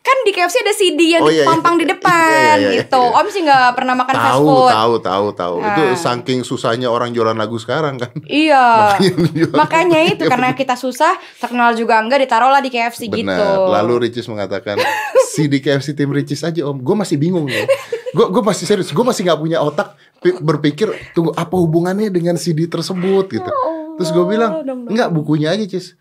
kan 0.01 0.17
di 0.23 0.33
KFC 0.33 0.57
ada 0.59 0.73
CD 0.73 1.01
yang 1.11 1.21
Oh, 1.21 1.29
iya, 1.29 1.37
iya. 1.37 1.45
dipampang 1.45 1.77
di 1.77 1.85
Iya, 1.85 1.93
depan 1.93 2.57
iya, 2.57 2.57
iya, 2.57 2.71
gitu. 2.81 3.03
iya. 3.03 3.15
Om 3.15 3.27
sih 3.29 3.41
nggak 3.43 3.67
pernah 3.73 3.95
makan 3.95 4.15
fast 4.15 4.27
tahu 4.31 4.47
food. 4.47 4.71
tahu 4.71 4.95
tahu 4.99 5.27
tahu 5.33 5.55
itu 5.61 5.83
Ah. 5.83 5.95
saking 5.95 6.41
susahnya 6.41 6.89
orang 6.89 7.11
jualan 7.11 7.35
lagu 7.35 7.57
sekarang 7.57 7.95
kan 7.97 8.11
Iya. 8.23 8.97
Makanya 9.61 10.01
itu 10.07 10.23
karena 10.25 10.53
kita 10.53 10.75
susah, 10.75 11.13
terkenal 11.37 11.73
juga 11.73 11.97
enggak 11.97 12.23
ditaruhlah 12.23 12.59
di 12.59 12.69
KFC 12.69 13.07
gitu. 13.07 13.23
Benar. 13.23 13.77
Lalu 13.77 14.09
Ricis 14.09 14.25
mengatakan 14.27 14.81
di 15.43 15.59
KFC 15.59 15.93
tim 15.93 16.09
Ricis 16.09 16.41
aja 16.41 16.61
om. 16.63 16.77
Gue 16.77 16.95
masih 16.95 17.17
bingung 17.17 17.45
nih. 17.45 17.65
Gue 18.11 18.27
gue 18.29 18.43
masih 18.43 18.65
serius. 18.65 18.91
Gue 18.91 19.03
masih 19.03 19.23
nggak 19.23 19.37
punya 19.39 19.59
otak 19.59 19.93
pi- 20.19 20.37
berpikir 20.37 20.89
tunggu 21.11 21.33
apa 21.33 21.55
hubungannya 21.55 22.09
dengan 22.09 22.35
CD 22.35 22.65
tersebut 22.67 23.29
gitu. 23.31 23.51
Terus 23.97 24.11
gue 24.11 24.25
bilang 24.27 24.61
enggak 24.87 25.09
bukunya 25.09 25.49
aja 25.51 25.61
Cis. 25.63 25.93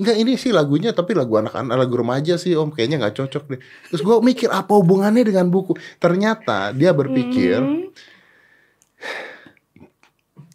Enggak 0.00 0.16
ini 0.16 0.32
sih 0.34 0.48
lagunya 0.48 0.90
tapi 0.90 1.12
lagu 1.12 1.36
anak-anak 1.36 1.76
lagu 1.76 1.92
remaja 1.92 2.40
sih 2.40 2.56
om 2.56 2.72
kayaknya 2.72 3.04
nggak 3.04 3.20
cocok 3.20 3.44
deh. 3.52 3.60
Terus 3.92 4.00
gue 4.00 4.16
mikir 4.24 4.48
apa 4.48 4.72
hubungannya 4.72 5.20
dengan 5.20 5.46
buku. 5.46 5.76
Ternyata 6.00 6.72
dia 6.72 6.90
berpikir 6.90 7.60
Hmm. 7.60 7.92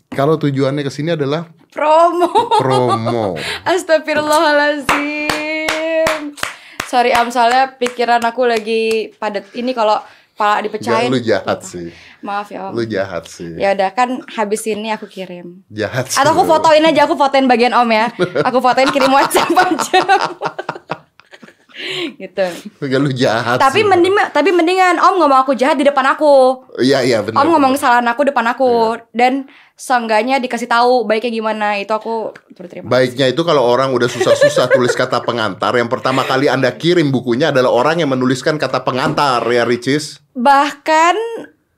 kalau 0.10 0.36
tujuannya 0.36 0.82
ke 0.82 0.90
sini 0.90 1.14
adalah 1.14 1.46
Promo. 1.70 2.50
promo. 2.58 3.38
Astagfirullahalazim. 3.70 6.34
Sorry 6.88 7.12
Am, 7.12 7.28
soalnya 7.28 7.76
pikiran 7.76 8.24
aku 8.24 8.48
lagi 8.48 9.12
padat 9.18 9.52
ini 9.54 9.76
kalau 9.76 10.00
pala 10.36 10.60
dipecahin. 10.62 11.08
lu 11.08 11.20
jahat 11.24 11.64
sih. 11.64 11.96
Maaf 12.20 12.52
ya 12.52 12.68
Om. 12.70 12.72
Lu 12.76 12.84
jahat 12.84 13.24
sih. 13.32 13.56
Ya 13.56 13.72
udah 13.72 13.90
kan 13.96 14.20
habis 14.36 14.68
ini 14.68 14.92
aku 14.92 15.08
kirim. 15.08 15.64
Jahat 15.72 16.12
sih. 16.12 16.20
Atau 16.20 16.36
aku 16.36 16.44
fotoin 16.44 16.84
aja, 16.84 17.08
aku 17.08 17.16
fotoin 17.16 17.48
bagian 17.48 17.72
Om 17.72 17.90
ya. 17.92 18.12
Aku 18.52 18.60
fotoin 18.60 18.92
kirim 18.92 19.10
WhatsApp 19.10 19.56
aja. 19.56 20.00
gitu. 22.22 22.46
Enggak 22.80 23.00
lu 23.00 23.12
jahat. 23.12 23.58
Tapi 23.60 23.84
sih. 23.84 23.88
mending 23.88 24.16
tapi 24.32 24.50
mendingan 24.56 24.96
Om 25.00 25.16
ngomong 25.20 25.40
aku 25.44 25.54
jahat 25.54 25.76
di 25.76 25.86
depan 25.86 26.08
aku. 26.16 26.64
Iya 26.80 27.04
iya 27.04 27.20
benar. 27.22 27.44
Om 27.44 27.48
ngomong 27.56 27.72
kesalahan 27.76 28.08
aku 28.08 28.22
depan 28.28 28.46
aku 28.48 29.00
dan 29.12 29.48
seenggaknya 29.76 30.40
dikasih 30.40 30.72
tahu 30.72 31.04
baiknya 31.04 31.32
gimana 31.36 31.76
itu 31.76 31.92
aku 31.92 32.32
berterima. 32.56 32.88
Baiknya 32.88 33.28
itu 33.28 33.44
kalau 33.44 33.68
orang 33.68 33.92
udah 33.92 34.08
susah-susah 34.08 34.72
tulis 34.72 34.96
kata 34.96 35.20
pengantar, 35.28 35.76
yang 35.76 35.92
pertama 35.92 36.24
kali 36.24 36.48
Anda 36.48 36.72
kirim 36.80 37.12
bukunya 37.12 37.52
adalah 37.52 37.76
orang 37.76 38.00
yang 38.00 38.10
menuliskan 38.12 38.56
kata 38.56 38.88
pengantar 38.88 39.44
ya 39.52 39.68
Ricis. 39.68 40.24
Bahkan 40.32 41.16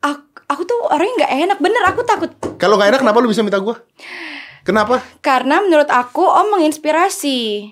aku, 0.05 0.25
aku 0.45 0.61
tuh 0.69 0.79
orangnya 0.93 1.25
nggak 1.25 1.33
enak 1.49 1.59
bener 1.61 1.83
aku 1.89 2.01
takut 2.05 2.29
Kalau 2.61 2.77
nggak 2.77 2.93
enak 2.93 3.01
kenapa 3.01 3.17
lu 3.21 3.29
bisa 3.33 3.41
minta 3.41 3.57
gua? 3.57 3.81
Kenapa? 4.61 4.99
karena 5.23 5.63
menurut 5.63 5.87
aku 5.87 6.27
Om 6.27 6.59
menginspirasi 6.59 7.71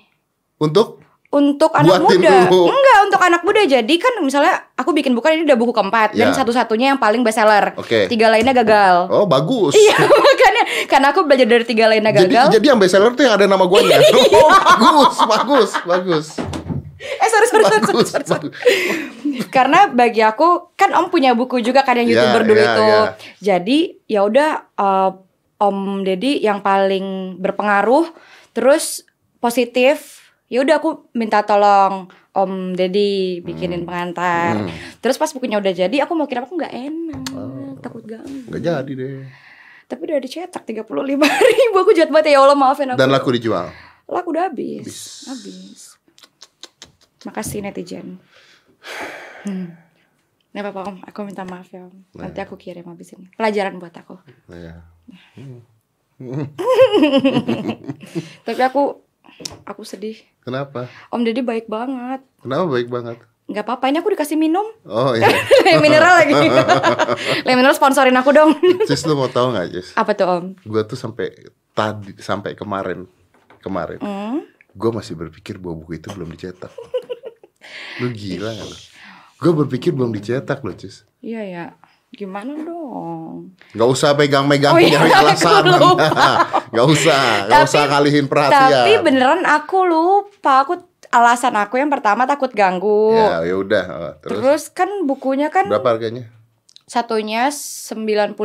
Untuk 0.64 1.05
untuk 1.36 1.76
anak 1.76 2.00
Buatin 2.00 2.24
muda. 2.24 2.32
dulu. 2.48 2.72
Enggak, 2.72 2.98
untuk 3.04 3.20
anak 3.20 3.42
muda. 3.44 3.62
Jadi 3.66 3.96
kan 3.96 4.14
misalnya 4.20 4.56
aku 4.72 4.90
bikin 4.90 5.12
buku 5.12 5.28
ini 5.30 5.44
udah 5.44 5.58
buku 5.58 5.72
keempat 5.72 6.16
dan 6.16 6.32
Ya. 6.32 6.34
satu-satunya 6.34 6.96
yang 6.96 7.00
paling 7.02 7.22
bestseller. 7.22 7.76
Oke. 7.76 8.08
Tiga 8.08 8.32
lainnya 8.32 8.56
gagal. 8.56 9.12
Oh 9.12 9.28
bagus. 9.28 9.76
Iya, 9.76 10.00
makanya 10.24 10.64
karena 10.88 11.08
aku 11.10 11.24
belajar 11.24 11.44
dari 11.46 11.66
tiga 11.66 11.86
lainnya 11.86 12.10
Jadi 12.10 12.32
gagal. 12.32 12.48
jadi 12.56 12.66
yang 12.66 12.80
bestseller 12.80 13.12
tuh 13.12 13.24
yang 13.24 13.36
ada 13.36 13.46
nama 13.46 13.64
guanya. 13.64 14.00
Iya. 14.16 14.40
oh, 14.40 14.50
bagus, 14.80 15.16
bagus, 15.28 15.70
bagus. 15.84 16.28
eh 16.96 17.28
sorry 17.28 17.46
sorry, 17.46 17.64
sorry, 17.64 17.84
sorry, 17.84 17.92
Bagus, 17.94 18.10
sorry, 18.10 18.26
sorry. 18.26 18.48
bagus. 18.48 18.54
Karena 19.48 19.80
bagi 19.88 20.22
aku 20.22 20.48
kan 20.74 20.90
Om 20.90 21.08
punya 21.10 21.36
buku 21.36 21.60
juga 21.60 21.84
kan 21.84 21.94
yang 21.96 22.08
Ya, 22.08 22.16
youtuber 22.18 22.42
dulu 22.44 22.58
ya, 22.58 22.66
itu. 22.66 22.86
ya. 22.88 23.02
Jadi 23.44 23.78
ya 24.06 24.22
udah 24.24 24.50
eh, 24.74 25.12
Om 25.58 25.78
Deddy 26.02 26.40
yang 26.40 26.60
paling 26.60 27.38
berpengaruh, 27.38 28.08
terus 28.52 29.04
positif. 29.38 30.25
Ya 30.46 30.62
udah 30.62 30.78
aku 30.78 31.10
minta 31.18 31.42
tolong 31.42 32.06
Om 32.36 32.78
Deddy 32.78 33.42
bikinin 33.42 33.88
pengantar. 33.88 34.62
Hmm. 34.62 34.70
Terus 35.02 35.18
pas 35.18 35.32
bukunya 35.34 35.58
udah 35.58 35.74
jadi, 35.74 35.96
aku 36.06 36.14
mau 36.14 36.30
kirim 36.30 36.46
aku 36.46 36.54
nggak 36.60 36.74
enak, 36.76 37.24
takut 37.82 38.04
ganggu. 38.06 38.52
Nggak 38.52 38.62
jadi 38.62 38.92
deh. 38.94 39.26
Tapi 39.90 40.02
udah 40.06 40.20
dicetak 40.22 40.66
tiga 40.66 40.86
puluh 40.86 41.02
lima 41.02 41.26
ribu. 41.26 41.76
Aku 41.82 41.94
jahat 41.98 42.12
banget 42.14 42.36
ya 42.36 42.44
Allah 42.44 42.58
maafin 42.58 42.92
aku. 42.94 43.00
Dan 43.00 43.10
laku 43.10 43.34
dijual. 43.34 43.72
Laku 44.06 44.28
udah 44.36 44.54
habis, 44.54 45.26
habis. 45.26 45.98
Makasih 47.26 47.66
netizen. 47.66 48.22
Hmm. 49.46 49.74
Nggak 50.54 50.72
apa-apa 50.72 50.82
om, 50.88 50.98
aku 51.04 51.20
minta 51.26 51.42
maaf 51.42 51.74
ya 51.74 51.90
om. 51.90 52.06
Nanti 52.14 52.40
aku 52.42 52.54
kirim 52.54 52.86
habis 52.86 53.18
ini. 53.18 53.34
Pelajaran 53.34 53.82
buat 53.82 53.98
aku. 53.98 54.20
Iya. 54.54 54.86
Tapi 58.46 58.62
aku, 58.62 59.05
aku 59.64 59.82
sedih. 59.82 60.18
Kenapa? 60.40 60.88
Om 61.10 61.22
Deddy 61.22 61.42
baik 61.42 61.66
banget. 61.66 62.22
Kenapa 62.40 62.66
baik 62.68 62.88
banget? 62.88 63.18
Nggak 63.46 63.62
apa-apa, 63.62 63.86
ini 63.88 63.98
aku 64.00 64.10
dikasih 64.10 64.36
minum. 64.36 64.66
Oh 64.84 65.14
iya. 65.14 65.30
Mineral 65.78 66.18
lagi. 66.18 66.34
Mineral 67.48 67.74
sponsorin 67.74 68.16
aku 68.16 68.32
dong. 68.32 68.58
Cis 68.90 69.06
lu 69.06 69.14
mau 69.14 69.28
tahu 69.28 69.54
nggak 69.54 69.68
Cis? 69.72 69.88
apa 69.94 70.12
tuh 70.12 70.26
om? 70.26 70.46
Gue 70.62 70.82
tuh 70.82 70.98
sampai 70.98 71.30
tadi 71.72 72.18
sampai 72.18 72.54
kemarin 72.54 73.06
kemarin 73.60 73.98
Hmm? 73.98 74.46
gue 74.72 74.92
masih 74.92 75.16
berpikir 75.16 75.56
bahwa 75.56 75.80
buku 75.80 75.96
itu 75.96 76.10
belum 76.10 76.30
dicetak. 76.30 76.74
Lu 77.98 78.10
gila 78.10 78.52
gak 78.52 78.66
lu? 78.66 78.78
Gue 79.36 79.52
berpikir 79.56 79.92
belum 79.92 80.12
dicetak 80.12 80.60
loh 80.60 80.74
Cis. 80.74 81.06
Iya 81.20 81.42
ya. 81.44 81.66
Gimana 82.16 82.56
dong? 82.58 83.52
Gak 83.76 83.90
usah 83.90 84.16
pegang-megang 84.16 84.72
Oh 84.72 84.80
iya, 84.80 85.04
alasan. 85.20 85.68
Gak 86.76 86.88
usah, 86.88 87.46
gak 87.46 87.52
Tapi- 87.52 87.68
usah 87.70 87.84
kalihin 87.86 88.26
perhatian. 88.26 88.72
Tapi 88.72 88.92
beneran 89.00 89.44
aku 89.44 89.84
lupa. 89.84 90.64
Aku 90.64 90.80
alasan 91.08 91.54
aku 91.54 91.76
yang 91.76 91.88
pertama 91.88 92.24
takut 92.24 92.50
ganggu. 92.50 93.12
Ya, 93.14 93.44
ya 93.44 93.56
udah. 93.56 93.84
Oh, 93.86 94.14
Terus, 94.22 94.32
Terus 94.34 94.64
kan 94.72 94.90
bukunya 95.04 95.48
kan 95.50 95.68
berapa 95.68 95.92
harganya? 95.92 96.32
satunya 96.86 97.50
99.000 97.50 98.38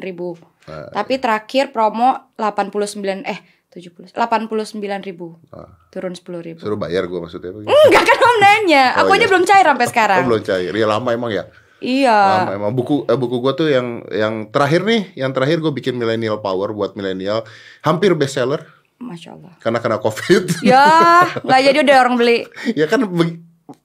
ribu. 0.00 0.38
Ah, 0.64 0.88
Tapi 0.94 1.18
terakhir 1.18 1.70
promo 1.70 2.30
89 2.36 3.02
eh 3.24 3.40
70 3.68 4.14
89.000 4.14 4.78
ribu. 5.02 5.38
ah. 5.50 5.66
Turun 5.90 6.12
10 6.12 6.22
ribu. 6.40 6.58
Suruh 6.58 6.78
bayar 6.78 7.04
gue 7.04 7.18
maksudnya. 7.18 7.50
Enggak 7.52 8.02
kan 8.02 8.18
om 8.18 8.36
nanya. 8.38 8.84
Oh, 8.96 9.04
Aku 9.04 9.12
aja 9.12 9.20
iya. 9.20 9.28
belum 9.28 9.44
cair 9.44 9.66
sampai 9.66 9.86
sekarang. 9.92 10.20
Oh, 10.22 10.28
belum 10.28 10.42
cair. 10.42 10.70
Ya 10.70 10.86
lama 10.86 11.08
emang 11.10 11.30
ya. 11.30 11.44
Iya. 11.80 12.44
Lama 12.44 12.52
emang 12.54 12.72
buku 12.72 13.04
eh, 13.04 13.16
buku 13.16 13.36
gue 13.38 13.52
tuh 13.54 13.68
yang 13.68 13.88
yang 14.08 14.34
terakhir 14.48 14.84
nih, 14.84 15.02
yang 15.16 15.32
terakhir 15.32 15.58
gue 15.58 15.72
bikin 15.72 15.96
millennial 15.96 16.38
power 16.38 16.70
buat 16.70 16.92
millennial, 16.94 17.42
hampir 17.80 18.12
bestseller 18.12 18.62
Masya 18.96 19.32
Allah. 19.32 19.52
karena 19.58 19.78
kena 19.78 19.96
covid. 19.96 20.44
Ya, 20.62 21.24
nggak 21.40 21.60
jadi 21.64 21.78
udah 21.80 21.96
orang 21.98 22.14
beli. 22.16 22.44
ya 22.76 22.84
kan 22.84 23.00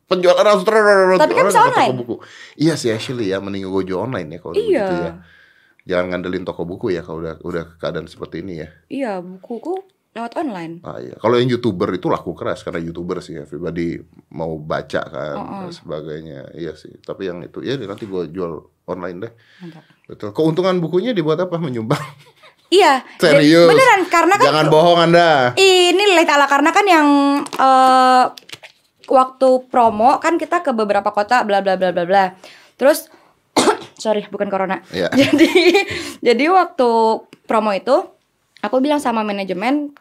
penjualan 0.06 0.44
harus 0.44 0.64
Tapi 1.18 1.34
kan 1.34 1.46
bisa 1.48 1.62
online. 1.64 1.96
buku. 1.98 2.16
Iya 2.56 2.76
sih 2.76 2.92
actually 2.92 3.32
ya 3.32 3.40
mending 3.40 3.66
gue 3.66 3.84
jual 3.86 4.04
online 4.04 4.28
ya 4.28 4.40
kalau 4.44 4.54
Iya. 4.54 4.64
begitu 4.84 4.96
ya. 5.02 5.14
Jangan 5.86 6.06
ngandelin 6.12 6.44
toko 6.44 6.66
buku 6.66 6.92
ya 6.92 7.02
kalau 7.02 7.22
udah 7.22 7.38
udah 7.42 7.64
keadaan 7.78 8.06
seperti 8.06 8.42
ini 8.42 8.54
ya. 8.60 8.70
Iya, 8.90 9.12
bukuku 9.22 9.95
lewat 10.16 10.32
online. 10.40 10.80
Ah, 10.88 10.96
iya. 11.04 11.20
Kalau 11.20 11.36
yang 11.36 11.52
youtuber 11.52 11.92
itu 11.92 12.08
laku 12.08 12.32
keras 12.32 12.64
karena 12.64 12.80
youtuber 12.80 13.20
sih 13.20 13.36
everybody 13.36 14.00
mau 14.32 14.56
baca 14.56 15.04
kan 15.04 15.36
dan 15.36 15.72
sebagainya. 15.76 16.56
Iya 16.56 16.80
sih. 16.80 16.96
Tapi 17.04 17.28
yang 17.28 17.44
itu 17.44 17.60
ya 17.60 17.76
nanti 17.76 18.08
gue 18.08 18.32
jual 18.32 18.64
online 18.88 19.18
deh. 19.28 19.32
Mantap. 19.60 19.84
Betul. 20.08 20.30
Keuntungan 20.32 20.80
bukunya 20.80 21.12
dibuat 21.12 21.44
apa? 21.44 21.60
Menyumbang. 21.60 22.00
Iya. 22.66 23.06
Serius. 23.22 23.70
Beneran 23.70 24.10
karena 24.10 24.42
kan 24.42 24.46
Jangan 24.50 24.68
bohong 24.74 25.00
Anda. 25.06 25.54
Ini 25.54 26.02
lillahi 26.02 26.26
ta'ala 26.26 26.50
karena 26.50 26.74
kan 26.74 26.86
yang 26.90 27.08
eh 27.46 28.26
waktu 29.06 29.50
promo 29.70 30.18
kan 30.18 30.42
kita 30.42 30.66
ke 30.66 30.74
beberapa 30.74 31.14
kota 31.14 31.46
bla 31.46 31.62
bla 31.62 31.78
bla 31.78 31.94
bla 31.94 32.04
bla. 32.10 32.26
Terus 32.74 33.06
sorry 34.02 34.26
bukan 34.34 34.50
corona. 34.50 34.82
Iya. 34.90 35.14
Jadi 35.22 35.78
jadi 36.26 36.46
waktu 36.50 36.90
promo 37.46 37.70
itu 37.70 37.96
aku 38.66 38.82
bilang 38.82 38.98
sama 38.98 39.22
manajemen 39.22 39.94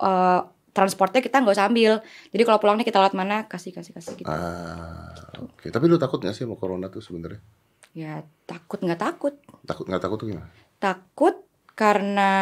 eh 0.00 0.40
transportnya 0.76 1.24
kita 1.24 1.40
nggak 1.40 1.56
usah 1.56 1.72
ambil. 1.72 2.04
Jadi 2.28 2.42
kalau 2.44 2.60
pulangnya 2.60 2.84
kita 2.84 3.00
lewat 3.00 3.16
mana 3.16 3.48
kasih 3.48 3.72
kasih 3.72 3.96
kasih 3.96 4.12
gitu. 4.20 4.28
Ah, 4.28 5.16
oke. 5.40 5.72
Tapi 5.72 5.84
lu 5.88 5.96
takut 5.96 6.20
gak 6.20 6.36
sih 6.36 6.44
sama 6.44 6.60
corona 6.60 6.92
tuh 6.92 7.00
sebenarnya? 7.00 7.40
Ya 7.96 8.20
takut 8.44 8.84
nggak 8.84 9.00
takut. 9.00 9.40
Takut 9.64 9.88
nggak 9.88 10.04
takut 10.04 10.20
tuh 10.20 10.28
gimana? 10.28 10.52
Takut 10.76 11.48
karena 11.72 12.32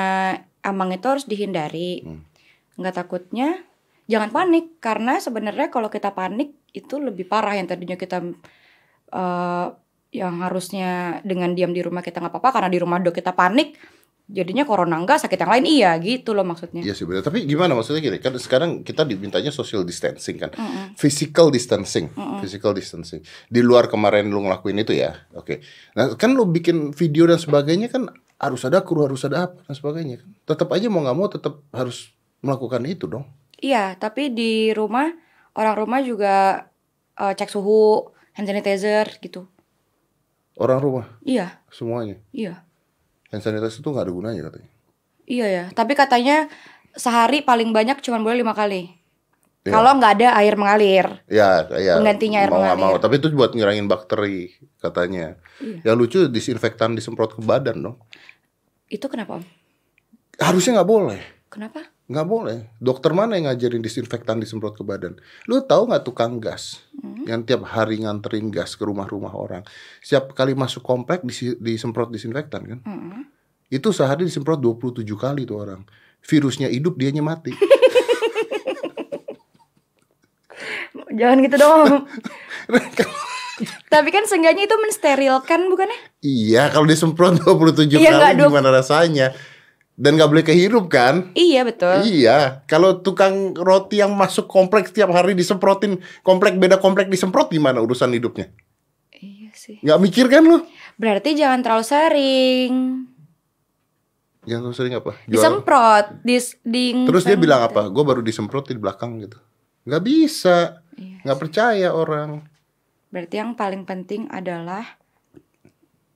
emang 0.66 0.90
itu 0.90 1.06
harus 1.06 1.30
dihindari. 1.30 2.02
Hmm. 2.02 2.26
Nggak 2.75 3.06
takutnya 3.06 3.62
jangan 4.11 4.34
panik 4.34 4.82
karena 4.82 5.23
sebenarnya 5.23 5.70
kalau 5.70 5.87
kita 5.88 6.11
panik 6.11 6.58
itu 6.75 6.99
lebih 6.99 7.30
parah 7.30 7.54
yang 7.54 7.70
tadinya 7.70 7.94
kita 7.94 8.18
eh, 9.14 9.66
yang 10.14 10.34
harusnya 10.42 11.23
dengan 11.23 11.54
diam 11.54 11.70
di 11.70 11.82
rumah 11.87 12.02
kita 12.02 12.18
nggak 12.18 12.34
apa-apa 12.34 12.50
karena 12.58 12.70
di 12.70 12.78
rumah 12.82 12.99
do 12.99 13.14
kita 13.14 13.30
panik 13.34 13.78
jadinya 14.25 14.64
corona 14.64 14.97
enggak 14.97 15.21
sakit 15.21 15.37
yang 15.37 15.52
lain 15.52 15.66
iya 15.69 15.90
gitu 16.00 16.33
loh 16.33 16.43
maksudnya. 16.43 16.81
Iya 16.81 16.97
sih 16.97 17.04
benar. 17.04 17.21
Tapi 17.21 17.45
gimana 17.45 17.76
maksudnya 17.76 18.00
gini? 18.00 18.16
Kan 18.19 18.33
sekarang 18.37 18.81
kita 18.81 19.04
dimintanya 19.04 19.52
social 19.52 19.85
distancing 19.85 20.40
kan. 20.40 20.50
Mm-mm. 20.52 20.97
Physical 20.97 21.52
distancing, 21.52 22.09
physical 22.40 22.73
distancing. 22.73 23.21
Di 23.47 23.61
luar 23.61 23.85
kemarin 23.87 24.33
lu 24.33 24.40
ngelakuin 24.40 24.81
itu 24.81 24.97
ya. 24.97 25.28
Oke. 25.33 25.61
Nah, 25.93 26.16
kan 26.16 26.33
lu 26.33 26.45
bikin 26.45 26.90
video 26.90 27.28
dan 27.28 27.37
sebagainya 27.37 27.93
kan 27.93 28.09
harus 28.35 28.64
ada 28.64 28.81
kru, 28.81 29.04
harus 29.04 29.21
ada 29.23 29.47
apa 29.47 29.61
dan 29.62 29.75
sebagainya 29.76 30.25
kan. 30.25 30.28
Tetap 30.45 30.69
aja 30.73 30.88
mau 30.88 31.04
nggak 31.04 31.16
mau 31.16 31.28
tetap 31.28 31.61
harus 31.71 32.12
melakukan 32.40 32.81
itu 32.85 33.04
dong. 33.04 33.28
Iya, 33.61 33.97
tapi 33.97 34.33
di 34.33 34.73
rumah 34.73 35.09
orang 35.52 35.75
rumah 35.76 36.00
juga 36.00 36.64
eh, 37.14 37.33
cek 37.33 37.49
suhu, 37.49 38.09
hand 38.33 38.49
sanitizer 38.49 39.04
gitu. 39.21 39.47
Orang 40.54 40.78
rumah 40.81 41.07
Iya, 41.21 41.61
semuanya. 41.69 42.16
iya. 42.31 42.62
Hand 43.34 43.42
sanitizer 43.42 43.82
itu 43.82 43.88
nggak 43.90 44.06
ada 44.06 44.14
gunanya 44.14 44.42
katanya. 44.46 44.70
Iya 45.24 45.46
ya, 45.50 45.64
tapi 45.74 45.98
katanya 45.98 46.46
sehari 46.94 47.42
paling 47.42 47.74
banyak 47.74 47.98
cuma 48.04 48.22
boleh 48.22 48.38
lima 48.46 48.54
kali. 48.54 48.94
Iya. 49.64 49.72
Kalau 49.72 49.96
nggak 49.96 50.12
ada 50.20 50.28
air 50.38 50.54
mengalir. 50.60 51.06
Ya, 51.24 51.64
ya. 51.80 51.96
Penggantinya 51.96 52.44
air 52.44 52.50
mau 52.52 52.60
mengalir. 52.60 52.84
mau. 52.84 52.94
Tapi 53.00 53.16
itu 53.16 53.32
buat 53.32 53.56
ngilangin 53.56 53.88
bakteri 53.88 54.52
katanya. 54.76 55.40
Iya. 55.58 55.90
Yang 55.90 55.96
lucu 55.96 56.18
disinfektan 56.28 56.92
disemprot 56.92 57.32
ke 57.32 57.40
badan 57.40 57.80
dong. 57.80 57.96
Itu 58.92 59.08
kenapa 59.08 59.40
om? 59.40 59.44
Harusnya 60.36 60.78
nggak 60.80 60.90
boleh. 60.90 61.20
Kenapa? 61.48 61.93
Nggak 62.04 62.26
boleh. 62.28 62.58
Dokter 62.76 63.16
mana 63.16 63.40
yang 63.40 63.49
ngajarin 63.49 63.80
disinfektan 63.80 64.37
disemprot 64.37 64.76
ke 64.76 64.84
badan? 64.84 65.16
Lu 65.49 65.64
tahu 65.64 65.88
nggak 65.88 66.04
tukang 66.04 66.37
gas 66.37 66.84
yang 67.25 67.40
tiap 67.49 67.64
hari 67.64 68.04
nganterin 68.04 68.52
gas 68.52 68.76
ke 68.76 68.84
rumah-rumah 68.84 69.32
orang? 69.32 69.64
Setiap 70.04 70.37
kali 70.37 70.52
masuk 70.52 70.84
komplek 70.84 71.25
disemprot 71.56 72.12
disinfektan 72.12 72.62
kan? 72.68 72.78
Mm-mm. 72.84 73.25
Itu 73.73 73.96
sehari 73.96 74.28
disemprot 74.28 74.61
27 74.61 75.00
kali 75.16 75.49
tuh 75.49 75.64
orang. 75.64 75.80
Virusnya 76.25 76.68
hidup, 76.68 77.00
dianya 77.00 77.25
mati. 77.25 77.56
Jangan 81.14 81.38
gitu 81.40 81.56
dong. 81.56 82.04
tapi 83.87 84.11
kan 84.11 84.26
seenggaknya 84.26 84.66
itu 84.66 84.75
mensterilkan 84.82 85.70
bukannya? 85.70 85.94
iya, 86.26 86.75
kalau 86.75 86.90
disemprot 86.90 87.38
27 87.38 88.02
Iya, 88.02 88.18
kali 88.18 88.42
gimana 88.42 88.75
rasanya? 88.75 89.30
Dan 89.94 90.18
nggak 90.18 90.26
boleh 90.26 90.42
kehirup 90.42 90.90
kan? 90.90 91.30
Iya 91.32 91.62
betul. 91.62 92.02
Iya, 92.02 92.66
kalau 92.66 92.98
tukang 92.98 93.54
roti 93.54 94.02
yang 94.02 94.10
masuk 94.10 94.50
komplek 94.50 94.90
setiap 94.90 95.14
hari 95.14 95.38
disemprotin 95.38 96.02
komplek 96.26 96.58
beda 96.58 96.82
komplek 96.82 97.06
disemprot 97.06 97.46
gimana 97.46 97.78
urusan 97.78 98.10
hidupnya? 98.10 98.50
Iya 99.14 99.54
sih. 99.54 99.78
Nggak 99.86 100.00
mikir 100.02 100.26
kan 100.26 100.42
lu? 100.42 100.66
Berarti 100.98 101.38
jangan 101.38 101.62
terlalu 101.62 101.86
sering. 101.86 102.74
Jangan 104.44 104.62
terus 104.66 104.76
sering 104.76 104.94
apa? 104.98 105.12
Jual- 105.24 105.30
Disemprot, 105.30 106.06
dis, 106.20 106.58
ding. 106.60 107.06
Terus 107.06 107.22
dia 107.22 107.38
bilang 107.38 107.64
apa? 107.64 107.86
Gue 107.86 108.02
baru 108.02 108.20
disemprot 108.20 108.66
di 108.66 108.76
belakang 108.76 109.22
gitu. 109.22 109.38
Nggak 109.86 110.02
bisa, 110.02 110.82
Iya. 110.98 111.22
nggak 111.22 111.38
percaya 111.38 111.88
orang. 111.94 112.42
Berarti 113.08 113.38
yang 113.38 113.54
paling 113.54 113.86
penting 113.86 114.26
adalah 114.26 114.98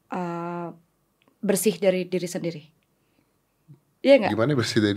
eh, 0.08 0.68
bersih 1.38 1.76
dari 1.76 2.04
diri 2.04 2.26
sendiri. 2.26 2.62
Iya 3.98 4.14
nggak? 4.16 4.30
Gimana 4.30 4.50
bersih 4.60 4.78
dari 4.80 4.94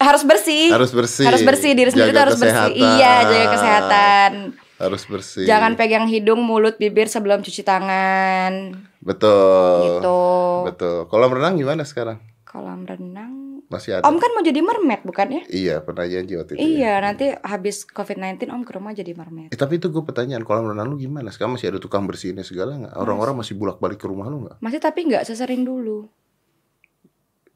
Harus 0.00 0.22
bersih. 0.24 0.72
Harus 0.72 0.90
bersih. 0.90 1.26
Harus 1.28 1.42
bersih 1.44 1.70
diri 1.72 1.90
sendiri 1.92 2.10
Jaga 2.10 2.16
tuh 2.16 2.22
harus 2.24 2.36
bersih. 2.36 2.52
kesehatan. 2.52 2.80
Iya, 2.80 3.14
jaga 3.22 3.46
kesehatan. 3.50 4.32
Harus 4.74 5.02
bersih. 5.04 5.44
Jangan 5.44 5.72
pegang 5.76 6.06
hidung, 6.08 6.40
mulut, 6.42 6.76
bibir 6.76 7.06
sebelum 7.06 7.40
cuci 7.40 7.62
tangan. 7.62 8.80
Betul. 8.98 10.00
Gitu. 10.00 10.20
Betul. 10.66 10.98
Kolam 11.06 11.30
renang 11.30 11.54
gimana 11.54 11.84
sekarang? 11.84 12.18
Kolam 12.42 12.82
renang. 12.82 13.64
Masih 13.64 13.96
ada? 13.96 14.04
Om 14.04 14.16
kan 14.16 14.30
mau 14.30 14.44
jadi 14.44 14.60
mermaid 14.60 15.02
bukan 15.02 15.26
ya? 15.30 15.42
Iya, 15.46 15.74
pernah 15.80 16.04
janji 16.04 16.36
waktu 16.36 16.54
itu. 16.54 16.60
ya. 16.60 16.64
Iya, 16.64 16.92
nanti 17.00 17.32
habis 17.34 17.82
COVID-19 17.82 18.46
Om 18.46 18.62
ke 18.62 18.72
rumah 18.72 18.92
jadi 18.92 19.12
mermaid. 19.12 19.50
Eh, 19.50 19.58
tapi 19.58 19.76
itu 19.76 19.88
gue 19.88 20.04
pertanyaan, 20.04 20.44
kolam 20.44 20.68
renang 20.68 20.92
lu 20.92 20.96
gimana? 20.96 21.32
Sekarang 21.32 21.56
masih 21.56 21.72
ada 21.72 21.80
tukang 21.80 22.04
bersihinnya 22.04 22.44
segala 22.44 22.76
nggak? 22.76 22.94
Orang-orang 22.94 23.34
masih 23.36 23.56
bulak 23.56 23.80
balik 23.80 23.98
ke 23.98 24.06
rumah 24.06 24.28
lu 24.28 24.44
nggak? 24.44 24.60
Masih 24.60 24.78
tapi 24.78 25.08
nggak 25.08 25.24
sesering 25.24 25.64
dulu. 25.64 26.06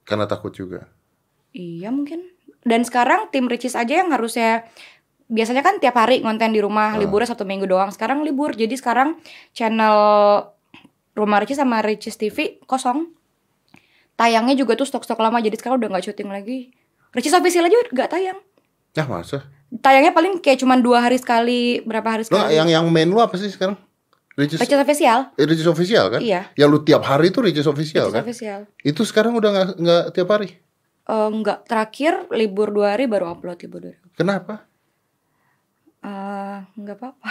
Karena 0.08 0.24
takut 0.24 0.50
juga. 0.50 0.88
Iya 1.52 1.92
mungkin. 1.92 2.24
Dan 2.64 2.82
sekarang 2.82 3.28
tim 3.28 3.44
Ricis 3.44 3.72
aja 3.72 4.00
yang 4.00 4.08
harusnya 4.08 4.64
biasanya 5.26 5.60
kan 5.60 5.76
tiap 5.76 5.92
hari 5.94 6.18
konten 6.18 6.50
di 6.50 6.58
rumah, 6.58 6.92
Ah. 6.92 6.98
liburnya 6.98 7.28
satu 7.28 7.44
minggu 7.44 7.64
doang. 7.64 7.92
Sekarang 7.92 8.24
libur, 8.24 8.52
jadi 8.52 8.72
sekarang 8.72 9.20
channel 9.52 9.96
Rumah 11.12 11.38
Ricis 11.38 11.58
sama 11.58 11.82
Ricis 11.82 12.14
TV 12.14 12.62
kosong. 12.64 13.10
Tayangnya 14.14 14.54
juga 14.54 14.74
tuh 14.74 14.84
stok-stok 14.84 15.18
lama, 15.18 15.38
jadi 15.38 15.54
sekarang 15.54 15.78
udah 15.78 15.88
nggak 15.90 16.04
syuting 16.04 16.28
lagi. 16.28 16.70
Ricis 17.10 17.32
official 17.32 17.64
aja 17.64 17.74
nggak 17.86 18.08
tayang. 18.08 18.38
Nah 18.94 19.06
masa? 19.06 19.46
Tayangnya 19.70 20.10
paling 20.10 20.38
kayak 20.38 20.58
cuma 20.58 20.74
dua 20.74 21.02
hari 21.02 21.16
sekali, 21.16 21.82
berapa 21.82 22.06
hari 22.08 22.22
Lo 22.24 22.28
sekali. 22.32 22.54
yang 22.54 22.66
yang 22.66 22.84
main 22.88 23.04
lu 23.04 23.18
apa 23.18 23.34
sih 23.34 23.46
sekarang? 23.46 23.76
Ricis, 24.38 24.62
Ricis 24.62 24.78
official. 24.78 25.18
eh, 25.34 25.46
Ricis 25.50 25.66
official 25.66 26.04
kan? 26.14 26.20
Iya. 26.22 26.46
Yang 26.54 26.68
lu 26.70 26.78
tiap 26.86 27.02
hari 27.02 27.34
itu 27.34 27.42
Ricis 27.42 27.66
official 27.66 28.06
Ricis 28.06 28.14
kan? 28.14 28.22
official. 28.22 28.60
Itu 28.86 29.02
sekarang 29.02 29.34
udah 29.34 29.74
nggak 29.74 30.02
tiap 30.14 30.30
hari. 30.30 30.54
Eh, 31.10 31.28
nggak 31.34 31.66
terakhir 31.66 32.30
libur 32.30 32.70
dua 32.70 32.94
hari 32.94 33.10
baru 33.10 33.34
upload 33.34 33.58
libur 33.58 33.82
dua 33.82 33.98
hari. 33.98 34.14
Kenapa? 34.14 34.54
Eh, 36.06 36.56
nggak 36.78 36.96
apa-apa. 37.02 37.28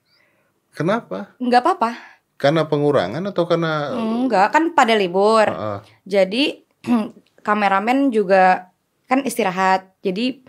Kenapa? 0.76 1.18
Nggak 1.40 1.60
apa-apa. 1.64 1.90
Karena 2.36 2.66
pengurangan 2.68 3.24
atau 3.24 3.46
karena 3.48 3.94
Enggak, 3.94 4.52
kan 4.52 4.74
pada 4.76 4.92
libur. 4.92 5.48
Ah, 5.48 5.78
ah. 5.78 5.80
Jadi 6.04 6.60
kameramen 7.46 8.12
juga 8.12 8.68
kan 9.08 9.24
istirahat. 9.24 9.96
Jadi 10.04 10.44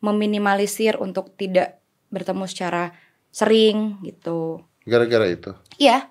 meminimalisir 0.00 0.96
untuk 0.96 1.36
tidak 1.36 1.84
bertemu 2.08 2.44
secara 2.48 2.96
sering 3.28 4.00
gitu. 4.00 4.62
Gara-gara 4.84 5.26
itu? 5.28 5.52
Iya. 5.76 6.08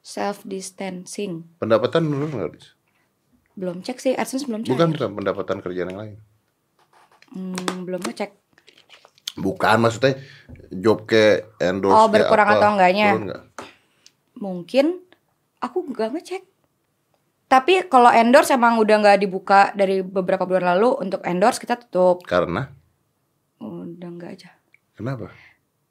Self 0.00 0.46
distancing. 0.46 1.44
Pendapatan 1.58 2.06
lu 2.06 2.30
nggak? 2.30 2.76
Belum 3.56 3.80
cek 3.80 3.98
sih, 3.98 4.12
AdSense 4.12 4.46
belum 4.46 4.62
cek. 4.62 4.70
Bukan 4.70 4.88
pendapatan 4.96 5.64
kerjaan 5.64 5.90
yang 5.90 6.00
lain. 6.00 6.16
Hmm, 7.32 7.88
belum 7.88 8.04
ngecek. 8.04 8.30
Bukan 9.36 9.76
maksudnya 9.84 10.16
job 10.72 11.04
ke 11.04 11.44
endorse 11.60 11.96
Oh, 11.96 12.08
berkurang 12.08 12.48
apa, 12.48 12.56
atau 12.56 12.68
enggaknya? 12.76 13.08
Mungkin 14.36 15.00
aku 15.60 15.88
nggak 15.92 16.12
ngecek. 16.16 16.42
Tapi 17.46 17.86
kalau 17.86 18.10
endorse 18.10 18.52
emang 18.52 18.76
udah 18.76 18.96
nggak 19.00 19.20
dibuka 19.22 19.70
dari 19.72 20.02
beberapa 20.02 20.44
bulan 20.44 20.76
lalu 20.76 20.98
untuk 20.98 21.22
endorse 21.22 21.60
kita 21.60 21.78
tutup. 21.78 22.24
Karena 22.26 22.68
Udah 23.56 24.08
nggak 24.12 24.30
aja. 24.36 24.50
kenapa? 24.92 25.32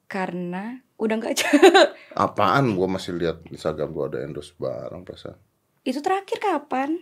Karena 0.06 0.78
udah 0.96 1.14
nggak. 1.18 1.34
Apaan? 2.16 2.72
Gua 2.72 2.86
masih 2.88 3.14
lihat 3.14 3.42
Instagram 3.46 3.90
gua 3.90 4.04
ada 4.06 4.22
endorse 4.22 4.54
barang 4.54 5.02
perasaan. 5.02 5.38
Itu 5.82 5.98
terakhir 5.98 6.38
kapan? 6.38 6.98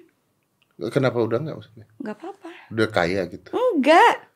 Kenapa 0.91 1.21
udah 1.21 1.39
nggak 1.39 1.55
maksudnya? 1.55 1.87
Nggak 2.01 2.17
apa-apa. 2.19 2.51
Udah 2.73 2.89
kaya 2.89 3.23
gitu. 3.29 3.55
Enggak. 3.55 4.27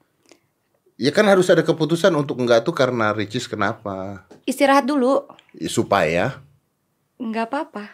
Ya 0.99 1.11
kan 1.11 1.27
harus 1.27 1.47
ada 1.47 1.63
keputusan 1.63 2.11
untuk 2.13 2.39
enggak 2.39 2.63
tuh 2.63 2.75
karena 2.75 3.11
Ricis 3.11 3.47
kenapa? 3.47 4.27
Istirahat 4.45 4.83
dulu. 4.83 5.27
Ya, 5.55 5.71
supaya 5.71 6.25
Nggak 7.19 7.51
apa-apa. 7.51 7.85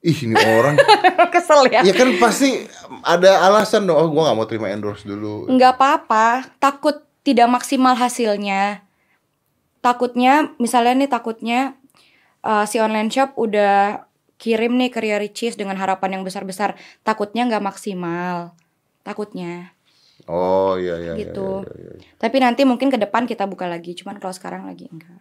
ih 0.00 0.16
ini 0.24 0.32
orang 0.32 0.80
Kesel 1.36 1.68
ya. 1.68 1.84
ya 1.84 1.92
kan 1.92 2.08
pasti 2.16 2.64
ada 3.04 3.44
alasan 3.44 3.84
dong. 3.84 3.96
Oh, 3.96 4.08
gua 4.08 4.28
nggak 4.28 4.36
mau 4.36 4.48
terima 4.48 4.72
endorse 4.72 5.04
dulu. 5.04 5.44
Nggak 5.46 5.76
apa-apa. 5.76 6.48
Takut 6.56 7.04
tidak 7.20 7.52
maksimal 7.52 7.92
hasilnya. 7.92 8.80
Takutnya, 9.80 10.52
misalnya 10.60 10.92
nih 11.04 11.10
takutnya 11.10 11.60
uh, 12.44 12.64
si 12.68 12.76
online 12.80 13.08
shop 13.08 13.36
udah 13.40 14.04
kirim 14.40 14.80
nih 14.80 14.88
ke 14.88 14.98
Ria 15.04 15.20
Ricis 15.20 15.56
dengan 15.56 15.76
harapan 15.76 16.20
yang 16.20 16.22
besar-besar. 16.24 16.76
Takutnya 17.04 17.44
nggak 17.48 17.64
maksimal. 17.64 18.56
Takutnya. 19.04 19.76
Oh 20.28 20.76
iya 20.76 20.96
iya. 21.00 21.12
iya, 21.16 21.24
Gitu. 21.28 21.64
Iya, 21.64 21.72
iya, 21.76 21.92
iya. 22.00 22.08
Tapi 22.16 22.36
nanti 22.40 22.62
mungkin 22.68 22.92
ke 22.92 23.00
depan 23.00 23.24
kita 23.24 23.44
buka 23.48 23.68
lagi. 23.68 23.96
Cuman 23.96 24.20
kalau 24.20 24.32
sekarang 24.32 24.68
lagi 24.68 24.88
enggak. 24.88 25.20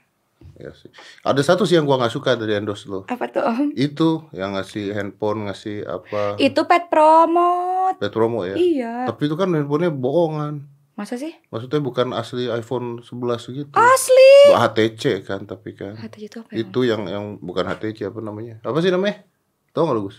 Iya 0.59 0.75
sih. 0.75 0.91
Ada 1.23 1.39
satu 1.39 1.63
sih 1.63 1.79
yang 1.79 1.87
gua 1.87 1.99
nggak 2.03 2.11
suka 2.11 2.35
dari 2.35 2.59
endorse 2.59 2.87
lo. 2.91 3.07
Apa 3.07 3.31
tuh 3.31 3.47
Om? 3.47 3.75
Itu 3.79 4.27
yang 4.35 4.59
ngasih 4.59 4.91
handphone, 4.91 5.47
ngasih 5.47 5.87
apa? 5.87 6.35
Itu 6.35 6.67
pet 6.67 6.91
promote. 6.91 7.95
Pet 7.99 8.11
promo 8.11 8.43
ya. 8.43 8.59
Iya. 8.59 9.07
Tapi 9.07 9.31
itu 9.31 9.39
kan 9.39 9.51
handphonenya 9.55 9.95
bohongan. 9.95 10.67
Masa 10.99 11.15
sih? 11.15 11.31
Maksudnya 11.47 11.79
bukan 11.79 12.11
asli 12.11 12.51
iPhone 12.51 12.99
11 12.99 13.55
gitu. 13.55 13.71
Asli. 13.71 14.28
HTC 14.49 15.03
kan 15.21 15.43
tapi 15.43 15.73
kan. 15.73 15.93
HTC 15.95 16.23
itu 16.25 16.37
apa 16.39 16.49
ya? 16.51 16.57
Itu 16.61 16.79
yang 16.81 17.01
yang 17.05 17.25
bukan 17.37 17.65
HTC 17.65 18.07
apa 18.07 18.19
namanya? 18.19 18.55
Apa 18.61 18.79
sih 18.79 18.89
namanya? 18.89 19.23
Tahu 19.71 19.83
nggak 19.83 19.95
lu 19.95 20.03
Gus? 20.07 20.17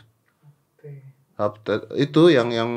Itu 1.96 2.28
yang 2.28 2.52
yang 2.52 2.70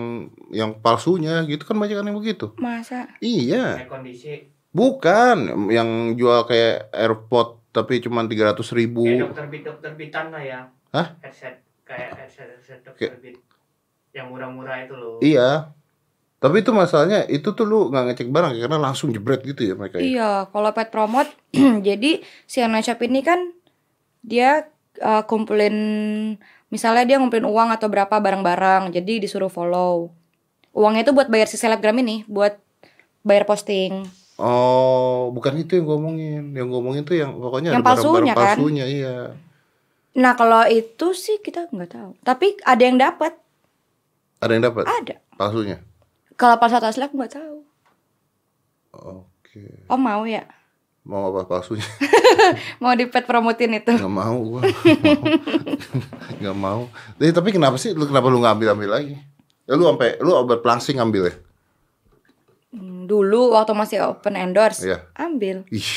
yang 0.47 0.79
palsunya 0.79 1.43
gitu 1.43 1.63
kan 1.63 1.75
banyak 1.75 1.99
kan 1.99 2.08
yang 2.08 2.15
begitu. 2.15 2.56
Masa? 2.56 3.12
Iya, 3.19 3.84
Kayak 3.84 3.91
kondisi 3.91 4.34
bukan 4.71 5.38
yang 5.69 6.15
jual 6.15 6.47
kayak 6.47 6.89
AirPod 6.89 7.60
tapi 7.69 7.99
cuma 7.99 8.23
300 8.23 8.56
ribu. 8.71 9.03
kayak 9.03 9.27
dokter 9.27 9.47
bit 9.49 9.63
dokter 9.65 9.91
bitan 9.93 10.25
lah 10.29 10.41
ya 10.41 10.60
Hah? 10.89 11.17
headset 11.19 11.62
kayak 11.84 12.10
headset 12.15 12.47
headset 12.53 12.79
dokter 12.82 13.17
bit 13.19 13.38
yang 14.13 14.29
murah-murah 14.29 14.86
itu 14.86 14.93
loh 14.95 15.17
Iya. 15.19 15.73
Tapi 16.43 16.60
itu 16.60 16.75
masalahnya 16.75 17.23
itu 17.32 17.56
tuh 17.56 17.63
lu 17.63 17.88
nggak 17.88 18.03
ngecek 18.12 18.27
barang 18.27 18.51
karena 18.60 18.75
langsung 18.75 19.15
jebret 19.15 19.39
gitu 19.47 19.63
ya 19.63 19.79
mereka. 19.79 19.95
ya? 19.95 20.03
Iya, 20.03 20.32
kalau 20.51 20.75
pet 20.75 20.91
promote, 20.91 21.32
jadi 21.88 22.19
si 22.43 22.60
online 22.60 22.84
shop 22.84 22.99
ini 22.99 23.23
kan 23.23 23.39
dia 24.19 24.67
uh, 24.99 25.23
kumpulin, 25.23 25.75
misalnya 26.67 27.08
dia 27.08 27.15
ngumpulin 27.15 27.47
uang 27.47 27.71
atau 27.71 27.88
berapa 27.88 28.12
barang-barang, 28.12 28.91
jadi 28.91 29.23
disuruh 29.23 29.47
follow. 29.47 30.12
Uangnya 30.75 31.08
itu 31.08 31.15
buat 31.15 31.32
bayar 31.32 31.47
si 31.47 31.56
selebgram 31.56 31.95
ini, 32.03 32.27
buat 32.27 32.60
bayar 33.23 33.47
posting. 33.47 34.03
Oh, 34.36 35.32
bukan 35.32 35.56
itu 35.56 35.79
yang 35.79 35.88
ngomongin. 35.88 36.51
Yang 36.51 36.67
ngomongin 36.75 37.01
tuh 37.08 37.15
yang 37.15 37.39
pokoknya 37.39 37.71
Yang 37.71 37.79
ada 37.79 37.88
palsunya 37.88 38.34
kan? 38.36 38.58
palsunya, 38.60 38.86
iya. 38.89 39.17
Nah 40.19 40.36
kalau 40.36 40.67
itu 40.67 41.15
sih 41.15 41.39
kita 41.39 41.71
nggak 41.71 41.91
tahu. 41.93 42.12
Tapi 42.19 42.60
ada 42.67 42.84
yang 42.84 42.99
dapat, 42.99 43.32
Ada 44.43 44.51
yang 44.60 44.63
dapat 44.67 44.84
ada. 44.91 45.15
palsunya. 45.39 45.79
Kalau 46.34 46.56
palsu 46.58 46.76
atau 46.76 46.88
asli 46.88 47.02
aku 47.02 47.15
nggak 47.15 47.34
tahu. 47.34 47.58
Oke. 48.91 49.86
Oh 49.86 49.96
mau 49.96 50.24
ya? 50.24 50.46
Mau 51.04 51.30
apa 51.30 51.43
palsunya? 51.46 51.84
Mau 52.82 52.93
di 52.93 53.06
pet 53.06 53.24
promotin 53.24 53.76
itu? 53.76 53.91
Nggak 53.91 54.08
mau 54.10 54.39
gua. 54.39 54.62
Nggak 56.39 56.56
mau. 56.56 56.88
Eh, 57.17 57.30
tapi 57.30 57.52
kenapa 57.52 57.76
sih 57.76 57.91
lu 57.91 58.04
kenapa 58.04 58.28
lu 58.28 58.39
nggak 58.39 58.56
ambil-ambil 58.56 58.89
lagi? 58.89 59.15
Ya, 59.63 59.74
lu 59.74 59.84
sampai 59.86 60.15
lu 60.17 60.32
obat 60.34 60.60
pelangsing 60.60 60.98
ambil 60.98 61.28
ya? 61.28 61.36
Hmm, 62.69 63.04
Dulu 63.04 63.52
waktu 63.52 63.72
masih 63.74 63.98
open 64.02 64.34
endorse, 64.34 64.82
Iya. 64.82 65.04
ambil. 65.13 65.67
Ih, 65.69 65.91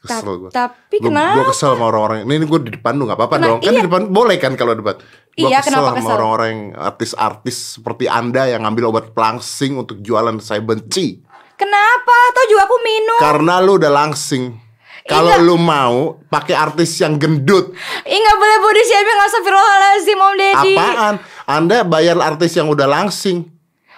Ta- 0.00 0.18
kesel 0.18 0.34
gua. 0.38 0.50
tapi 0.50 0.96
Gua- 0.96 1.10
kenapa? 1.10 1.36
Gua 1.36 1.46
kesel 1.50 1.70
sama 1.72 1.84
orang-orang. 1.84 2.18
Ini, 2.22 2.34
ini 2.36 2.46
gua 2.46 2.60
di 2.60 2.70
depan 2.70 2.92
lu 2.94 3.04
nggak 3.04 3.18
apa-apa 3.18 3.36
Kena- 3.36 3.46
dong. 3.48 3.58
Kan 3.60 3.66
iya. 3.68 3.78
di 3.78 3.84
depan 3.84 4.02
boleh 4.08 4.36
kan 4.38 4.52
kalau 4.54 4.72
debat. 4.72 4.96
Gua 5.36 5.52
Iya, 5.52 5.60
kesel 5.60 5.68
kenapa 5.68 5.86
sama 5.86 5.98
kesel? 6.00 6.14
orang-orang 6.16 6.54
artis-artis 6.72 7.56
seperti 7.76 8.08
Anda 8.08 8.48
yang 8.48 8.64
ngambil 8.64 8.84
obat 8.88 9.06
pelangsing 9.12 9.76
untuk 9.76 10.00
jualan 10.00 10.40
saya 10.40 10.64
benci. 10.64 11.20
Kenapa? 11.54 12.16
Tahu 12.32 12.46
juga 12.48 12.62
aku 12.64 12.76
minum. 12.80 13.18
Karena 13.20 13.60
lu 13.60 13.76
udah 13.76 13.92
langsing. 13.92 14.56
Kalau 15.04 15.36
lu 15.38 15.54
mau 15.54 16.18
pakai 16.26 16.56
artis 16.56 16.98
yang 16.98 17.14
gendut, 17.14 17.70
Ih 18.02 18.18
nggak 18.18 18.36
boleh 18.36 18.58
body 18.58 18.82
shaming 18.82 19.18
Astagfirullahaladzim 19.22 20.18
Om 20.18 20.34
Deddy 20.34 20.74
apaan? 20.74 21.14
Anda 21.46 21.76
bayar 21.86 22.16
artis 22.18 22.58
yang 22.58 22.66
udah 22.66 22.88
langsing. 22.90 23.46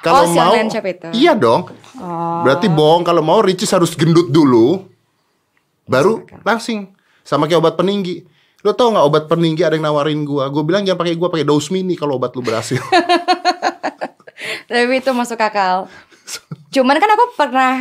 Kalau 0.05 0.27
Oh, 0.27 0.35
mau 0.35 0.53
itu. 0.53 1.09
Iya 1.17 1.33
dong. 1.33 1.71
Oh. 1.97 2.43
Berarti 2.45 2.69
bohong 2.69 3.03
kalau 3.03 3.23
mau 3.23 3.41
Ricis 3.41 3.73
harus 3.73 3.95
gendut 3.95 4.29
dulu. 4.29 4.85
Baru 5.89 6.29
langsing. 6.43 6.93
Sama 7.25 7.49
kayak 7.49 7.63
obat 7.63 7.75
peninggi. 7.75 8.27
Lo 8.67 8.75
tau 8.75 8.91
nggak 8.91 9.07
obat 9.07 9.25
peninggi 9.31 9.63
ada 9.63 9.79
yang 9.79 9.87
nawarin 9.87 10.27
gua? 10.27 10.51
Gue 10.51 10.67
bilang 10.67 10.83
jangan 10.83 11.07
pakai 11.07 11.15
gua 11.15 11.31
pakai 11.31 11.47
dose 11.47 11.71
mini 11.71 11.95
kalau 11.95 12.19
obat 12.19 12.35
lu 12.35 12.43
berhasil. 12.43 12.83
Tapi 14.69 14.99
itu 14.99 15.11
masuk 15.15 15.39
akal. 15.39 15.87
Cuman 16.75 16.99
kan 16.99 17.11
aku 17.15 17.25
pernah 17.39 17.73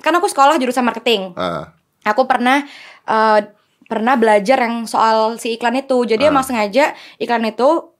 kan 0.00 0.12
aku 0.16 0.26
sekolah 0.32 0.56
jurusan 0.56 0.84
marketing. 0.84 1.36
ah, 1.36 1.76
Aku 2.08 2.24
pernah 2.24 2.64
eh, 3.04 3.40
pernah 3.84 4.16
belajar 4.16 4.64
yang 4.64 4.88
soal 4.88 5.36
si 5.36 5.60
iklan 5.60 5.76
itu. 5.76 6.08
Jadi 6.08 6.24
emang 6.24 6.44
sengaja 6.44 6.96
iklan 7.20 7.44
itu 7.44 7.92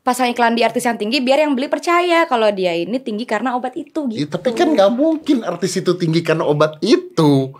pasang 0.00 0.30
iklan 0.32 0.56
di 0.56 0.64
artis 0.64 0.86
yang 0.86 0.96
tinggi 0.96 1.20
biar 1.20 1.44
yang 1.44 1.52
beli 1.52 1.68
percaya 1.68 2.24
kalau 2.24 2.48
dia 2.54 2.72
ini 2.72 2.96
tinggi 3.02 3.28
karena 3.28 3.52
obat 3.52 3.76
itu 3.76 4.08
ya, 4.08 4.24
gitu. 4.24 4.32
tapi 4.32 4.56
kan 4.56 4.72
nggak 4.72 4.90
mungkin 4.96 5.44
artis 5.44 5.76
itu 5.76 5.92
tinggi 5.98 6.24
karena 6.24 6.46
obat 6.46 6.80
itu. 6.80 7.52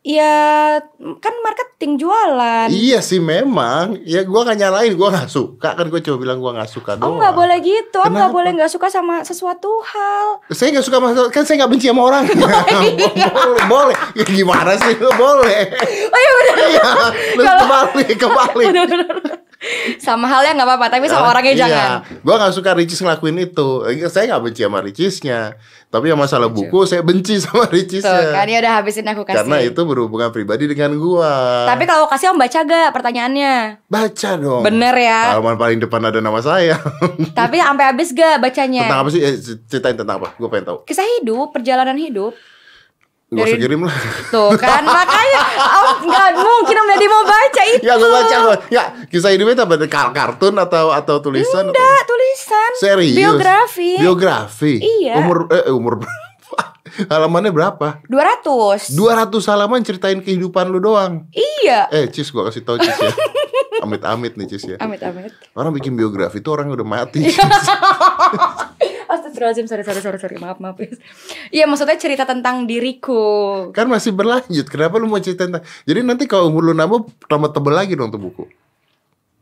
Ya 0.00 0.80
kan 1.20 1.34
marketing 1.44 2.00
jualan. 2.00 2.72
Iya 2.72 3.04
sih 3.04 3.20
memang. 3.20 4.00
Ya 4.08 4.24
gua 4.24 4.48
gak 4.48 4.56
nyalain, 4.56 4.96
gua 4.96 5.12
nggak 5.12 5.28
suka 5.28 5.76
kan 5.76 5.92
gue 5.92 6.00
coba 6.00 6.16
bilang 6.16 6.40
gua 6.40 6.56
nggak 6.56 6.72
suka 6.72 6.96
Om 6.96 7.00
doang. 7.04 7.20
nggak 7.20 7.34
boleh 7.36 7.58
gitu, 7.60 8.00
Om 8.00 8.08
nggak 8.08 8.32
Kenapa? 8.32 8.36
boleh 8.40 8.50
nggak 8.56 8.72
suka 8.72 8.88
sama 8.88 9.20
sesuatu 9.28 9.68
hal. 9.84 10.40
Saya 10.56 10.72
nggak 10.72 10.86
suka 10.88 10.96
sama 11.04 11.08
kan 11.28 11.44
saya 11.44 11.60
nggak 11.60 11.70
benci 11.76 11.86
sama 11.92 12.02
orang. 12.08 12.24
boleh, 13.36 13.64
boleh. 13.68 13.96
Ya, 14.16 14.24
gimana 14.24 14.72
sih? 14.80 14.96
Boleh. 14.96 15.62
Oh 16.08 16.18
iya 16.18 16.30
benar. 16.32 16.56
Iya, 16.64 16.88
kebalik, 17.60 18.16
kebalik. 18.16 18.68
Sama 20.00 20.24
halnya 20.24 20.56
nggak 20.56 20.68
apa-apa, 20.68 20.86
tapi 20.88 21.04
sama 21.04 21.36
orangnya 21.36 21.52
iya. 21.52 21.60
jangan. 21.68 21.90
Gua 22.24 22.34
nggak 22.40 22.54
suka 22.56 22.70
Ricis 22.72 23.00
ngelakuin 23.04 23.36
itu. 23.44 23.68
Eh, 23.84 24.08
Saya 24.08 24.32
nggak 24.32 24.42
benci 24.48 24.60
sama 24.64 24.80
Ricisnya. 24.80 25.40
Tapi 25.90 26.06
yang 26.06 26.22
masalah 26.22 26.46
buku 26.46 26.86
saya 26.86 27.02
benci 27.02 27.36
sama 27.44 27.66
Tuh 27.66 27.76
Ricisnya. 27.76 28.30
kan 28.30 28.46
ya 28.46 28.62
udah 28.62 28.72
habisin 28.78 29.04
aku 29.10 29.26
kasih. 29.26 29.42
Karena 29.42 29.56
itu 29.60 29.80
berhubungan 29.84 30.30
pribadi 30.32 30.64
dengan 30.70 30.96
gua. 30.96 31.66
Tapi 31.68 31.84
kalau 31.84 32.08
kasih 32.08 32.32
Om 32.32 32.38
baca 32.40 32.58
gak 32.62 32.88
pertanyaannya? 32.94 33.54
baca 33.90 34.30
dong. 34.38 34.62
Bener 34.64 34.94
ya. 34.96 35.34
Halaman 35.36 35.58
paling 35.58 35.78
depan 35.82 36.00
ada 36.08 36.22
nama 36.22 36.38
saya. 36.40 36.78
Tapi 37.38 37.58
sampai 37.60 37.84
habis 37.84 38.14
gak 38.14 38.38
bacanya? 38.40 38.86
tentang 38.86 39.02
apa 39.04 39.10
sih? 39.12 39.20
Eh, 39.20 39.34
ceritain 39.68 39.98
tentang 39.98 40.22
apa? 40.22 40.32
Gue 40.38 40.48
pengen 40.48 40.72
tahu. 40.72 40.78
Kisah 40.86 41.04
hidup, 41.20 41.50
perjalanan 41.52 41.98
hidup. 41.98 42.32
Gak 43.30 43.46
usah 43.46 43.58
kirim 43.58 43.86
lah. 43.86 43.94
Tuh 44.26 44.50
kan 44.58 44.82
makanya 44.82 45.40
Om 45.54 46.02
nggak 46.02 46.28
mungkin 46.34 46.74
Om 46.76 46.86
Deddy 46.88 47.06
mau 47.06 47.22
baca 47.22 47.62
itu. 47.64 47.82
Ya 47.82 47.94
gue 47.94 48.10
baca 48.10 48.34
gua. 48.42 48.56
Ya 48.66 48.82
kisah 49.06 49.30
hidupnya 49.30 49.62
apa? 49.62 49.78
Kar- 49.86 50.10
Kartun 50.10 50.58
atau 50.58 50.90
atau 50.90 51.22
tulisan? 51.22 51.70
Enggak, 51.70 52.00
tulisan. 52.04 52.70
Serius? 52.76 53.14
Biografi. 53.14 53.90
Biografi? 53.96 54.74
Iya. 54.82 55.14
Umur 55.16 55.46
eh 55.48 55.70
umur 55.70 56.02
berapa? 56.02 56.18
Halamannya 57.14 57.54
berapa? 57.54 58.02
200. 58.10 58.98
200 58.98 59.30
halaman 59.46 59.80
ceritain 59.80 60.18
kehidupan 60.18 60.66
lu 60.66 60.82
doang. 60.82 61.30
Iya. 61.30 61.86
Eh, 61.88 62.10
Cis 62.10 62.34
gua 62.34 62.50
kasih 62.50 62.66
tau 62.66 62.76
Cis 62.76 62.90
ya. 62.90 63.14
Amit-amit 63.86 64.34
nih 64.34 64.46
Cis 64.50 64.66
ya. 64.66 64.76
Amit 64.76 64.98
amit. 65.00 65.30
Orang 65.54 65.70
bikin 65.70 65.94
biografi 65.94 66.42
itu 66.42 66.50
orang 66.50 66.66
udah 66.66 66.82
mati. 66.82 67.22
Astagfirullahaladzim, 69.10 69.66
sorry, 69.66 69.82
sorry, 69.82 69.98
sorry, 69.98 70.18
sorry, 70.22 70.36
maaf, 70.38 70.62
maaf. 70.62 70.78
Iya, 71.50 71.66
maksudnya 71.66 71.98
cerita 71.98 72.22
tentang 72.22 72.62
diriku. 72.62 73.68
kan 73.74 73.90
masih 73.90 74.14
berlanjut. 74.14 74.70
Kenapa 74.70 75.02
lu 75.02 75.10
mau 75.10 75.18
cerita 75.18 75.50
tentang? 75.50 75.66
Jadi 75.82 76.00
nanti 76.06 76.30
kalau 76.30 76.46
umur 76.46 76.70
lu 76.70 76.74
nambah 76.74 77.10
tambah 77.26 77.50
tebel 77.50 77.74
lagi 77.74 77.98
dong 77.98 78.14
tuh 78.14 78.22
buku. 78.22 78.44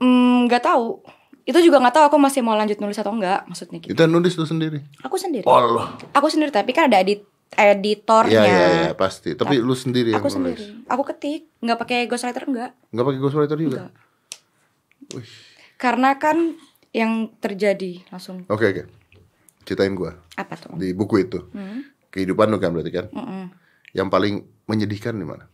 Hmm, 0.01 0.49
nggak 0.49 0.65
tahu. 0.65 1.05
Itu 1.45 1.61
juga 1.61 1.81
nggak 1.81 1.95
tahu 1.97 2.05
aku 2.09 2.17
masih 2.17 2.41
mau 2.41 2.57
lanjut 2.57 2.81
nulis 2.81 2.97
atau 2.97 3.13
enggak, 3.13 3.45
maksudnya 3.45 3.81
gitu. 3.81 3.93
Itu 3.93 4.03
nulis 4.09 4.33
lu 4.37 4.49
sendiri. 4.49 4.81
Aku 5.05 5.21
sendiri. 5.21 5.45
Allah. 5.45 5.97
Aku 6.17 6.29
sendiri, 6.33 6.49
tapi 6.49 6.73
kan 6.73 6.89
ada 6.89 7.01
edit 7.01 7.25
editornya. 7.57 8.33
Iya 8.33 8.43
iya 8.45 8.69
iya 8.89 8.93
pasti. 8.93 9.33
Tapi 9.33 9.57
lu 9.61 9.73
sendiri 9.73 10.13
yang 10.13 10.21
Aku 10.21 10.29
nulis. 10.33 10.61
sendiri. 10.61 10.65
Aku 10.89 11.03
ketik, 11.05 11.49
nggak 11.61 11.79
pakai 11.81 11.99
ghostwriter 12.05 12.45
enggak. 12.45 12.71
Nggak 12.93 13.05
pakai 13.05 13.21
ghostwriter 13.21 13.59
juga. 13.61 13.89
Enggak. 13.89 13.91
Karena 15.81 16.11
kan 16.21 16.57
yang 16.93 17.33
terjadi 17.39 18.03
langsung 18.09 18.45
Oke 18.49 18.65
oke. 18.69 18.83
Ceritain 19.69 19.93
gua 19.93 20.17
apa 20.33 20.57
tuh? 20.57 20.73
di 20.75 20.91
buku 20.91 21.21
itu. 21.21 21.45
Hmm. 21.53 21.85
Kehidupan 22.09 22.49
lu 22.49 22.57
kan 22.57 22.73
berarti 22.73 22.89
kan. 22.91 23.07
Mm-mm. 23.13 23.53
Yang 23.93 24.09
paling 24.09 24.35
menyedihkan 24.65 25.13
di 25.13 25.23
mana? 25.23 25.45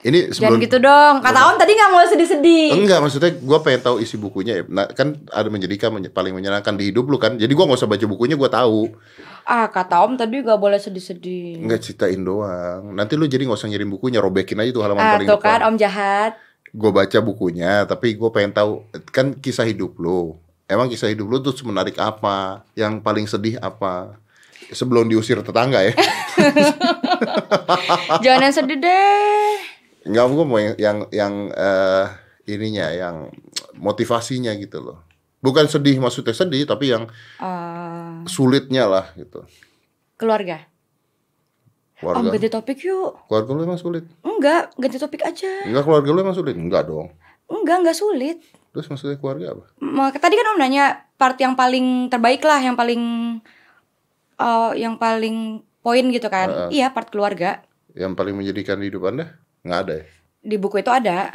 Ini 0.00 0.32
Jangan 0.32 0.56
sebelum 0.56 0.60
gitu 0.64 0.76
dong. 0.80 1.20
Kata 1.20 1.40
Om 1.44 1.56
tadi 1.60 1.76
nggak 1.76 1.90
mau 1.90 2.00
sedih-sedih. 2.02 2.72
Enggak, 2.72 3.04
maksudnya 3.04 3.36
gue 3.36 3.58
pengen 3.60 3.80
tahu 3.82 3.96
isi 4.00 4.16
bukunya. 4.16 4.52
ya. 4.56 4.64
Nah, 4.66 4.88
kan 4.88 5.12
ada 5.28 5.44
menjadikan 5.46 5.92
menye- 5.92 6.08
paling 6.08 6.32
menyenangkan 6.32 6.72
di 6.72 6.88
hidup 6.88 7.04
lu 7.04 7.20
kan. 7.20 7.36
Jadi 7.36 7.52
gua 7.52 7.68
nggak 7.68 7.76
usah 7.76 7.90
baca 7.90 8.06
bukunya, 8.08 8.32
gua 8.32 8.48
tahu. 8.48 8.96
Ah, 9.44 9.68
kata 9.68 10.00
Om 10.00 10.16
tadi 10.16 10.40
nggak 10.40 10.56
boleh 10.56 10.80
sedih-sedih. 10.80 11.60
Enggak 11.60 11.84
ceritain 11.84 12.16
doang. 12.16 12.96
Nanti 12.96 13.12
lu 13.12 13.28
jadi 13.28 13.44
nggak 13.44 13.60
usah 13.60 13.68
ngirim 13.68 13.92
bukunya, 13.92 14.24
robekin 14.24 14.56
aja 14.56 14.72
tuh 14.72 14.80
halaman 14.80 15.04
Ah, 15.04 15.12
paling 15.14 15.28
tuh 15.28 15.36
depan. 15.36 15.52
kan 15.52 15.68
Om 15.68 15.76
jahat. 15.76 16.32
Gue 16.70 16.90
baca 16.90 17.18
bukunya, 17.20 17.84
tapi 17.84 18.16
gue 18.16 18.30
pengen 18.30 18.56
tahu 18.56 18.80
kan 19.06 19.36
kisah 19.36 19.68
hidup 19.68 20.00
lu. 20.00 20.32
Emang 20.70 20.86
kisah 20.86 21.10
hidup 21.10 21.26
lu 21.26 21.38
tuh 21.40 21.50
menarik 21.64 21.98
apa? 21.98 22.62
Yang 22.72 23.02
paling 23.02 23.26
sedih 23.26 23.58
apa? 23.58 24.14
Sebelum 24.70 25.04
diusir 25.04 25.42
tetangga 25.42 25.82
ya. 25.82 25.90
Jangan 28.22 28.40
yang 28.40 28.54
sedih 28.54 28.78
deh. 28.78 29.50
Enggak, 30.06 30.24
gue 30.30 30.44
mau 30.46 30.58
yang 30.58 30.74
yang, 30.78 30.98
yang 31.10 31.34
eh, 31.50 32.04
ininya, 32.46 32.86
yang 32.88 33.16
motivasinya 33.74 34.54
gitu 34.56 34.80
loh. 34.80 34.98
Bukan 35.40 35.66
sedih 35.66 35.98
maksudnya 35.98 36.30
sedih, 36.32 36.64
tapi 36.64 36.92
yang 36.92 37.10
Eh, 37.40 38.12
sulitnya 38.26 38.86
lah 38.86 39.10
gitu. 39.14 39.42
keluarga. 40.14 40.68
Om 41.98 42.12
Keluarga. 42.16 42.32
ganti 42.32 42.48
topik 42.48 42.78
yuk. 42.80 43.12
Keluarga 43.26 43.50
lu 43.50 43.60
emang 43.62 43.76
sulit? 43.76 44.04
Enggak, 44.20 44.72
ganti 44.76 44.96
topik 44.96 45.20
aja. 45.20 45.64
Enggak 45.64 45.84
keluarga 45.84 46.08
lu 46.08 46.20
emang 46.20 46.32
sulit? 46.32 46.56
Enggak 46.56 46.86
dong. 46.86 47.12
Enggak, 47.44 47.76
enggak 47.80 47.96
sulit. 47.98 48.38
Terus 48.70 48.86
maksudnya 48.86 49.18
keluarga 49.18 49.58
apa? 49.58 49.64
Tadi 50.14 50.34
kan 50.38 50.46
Om 50.54 50.58
nanya 50.62 50.84
part 51.18 51.34
yang 51.42 51.58
paling 51.58 52.06
terbaik 52.06 52.42
lah, 52.46 52.62
yang 52.62 52.78
paling 52.78 53.02
eh, 54.38 54.72
yang 54.78 54.94
paling 54.96 55.60
poin 55.82 56.04
gitu 56.12 56.28
kan. 56.30 56.70
Iya, 56.70 56.94
part 56.94 57.10
keluarga. 57.10 57.66
Yang 57.98 58.12
paling 58.14 58.34
menjadikan 58.38 58.78
di 58.78 58.86
hidup 58.86 59.10
Anda? 59.10 59.34
Enggak 59.66 59.80
ada 59.84 59.94
ya? 59.98 60.06
Di 60.40 60.56
buku 60.56 60.78
itu 60.78 60.90
ada. 60.92 61.34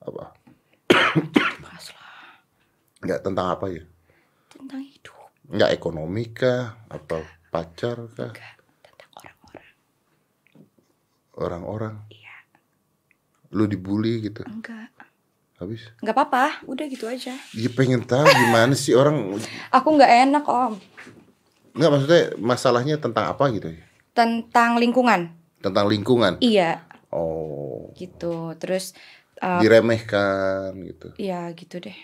Apa? 0.00 0.24
Enggak 3.00 3.20
tentang 3.24 3.46
apa 3.56 3.66
ya? 3.72 3.82
tentang 4.52 4.84
hidup, 4.84 5.16
Enggak 5.48 5.70
ekonomi 5.72 6.24
kah? 6.36 6.76
Apa 6.92 7.24
pacar 7.48 7.96
kah? 8.12 8.30
tentang 8.84 9.10
orang-orang. 9.16 9.68
Orang-orang? 11.34 11.94
Iya, 12.12 12.36
Lu 13.56 13.64
dibully 13.64 14.20
gitu? 14.20 14.44
enggak. 14.44 14.92
Habis? 15.60 15.92
Enggak 16.00 16.16
apa-apa, 16.16 16.64
udah 16.64 16.84
gitu 16.88 17.04
aja. 17.04 17.36
Ya 17.52 17.68
pengen 17.68 18.00
tahu 18.00 18.24
gimana 18.24 18.72
sih 18.72 18.96
orang 18.96 19.36
Aku 19.68 19.92
nggak 19.92 20.12
enak, 20.24 20.44
Om. 20.48 20.72
Enggak 21.76 21.90
maksudnya 21.92 22.22
masalahnya 22.40 22.96
tentang 22.96 23.28
apa 23.28 23.44
gitu 23.52 23.68
ya? 23.68 23.84
Tentang 24.16 24.80
lingkungan. 24.80 25.36
Tentang 25.60 25.84
lingkungan. 25.84 26.40
Iya, 26.40 26.88
Oh, 27.10 27.90
gitu. 27.98 28.54
Terus 28.56 28.94
eh, 29.42 29.60
diremehkan 29.60 30.78
gitu. 30.86 31.10
Iya 31.18 31.50
gitu 31.58 31.82
deh. 31.82 31.98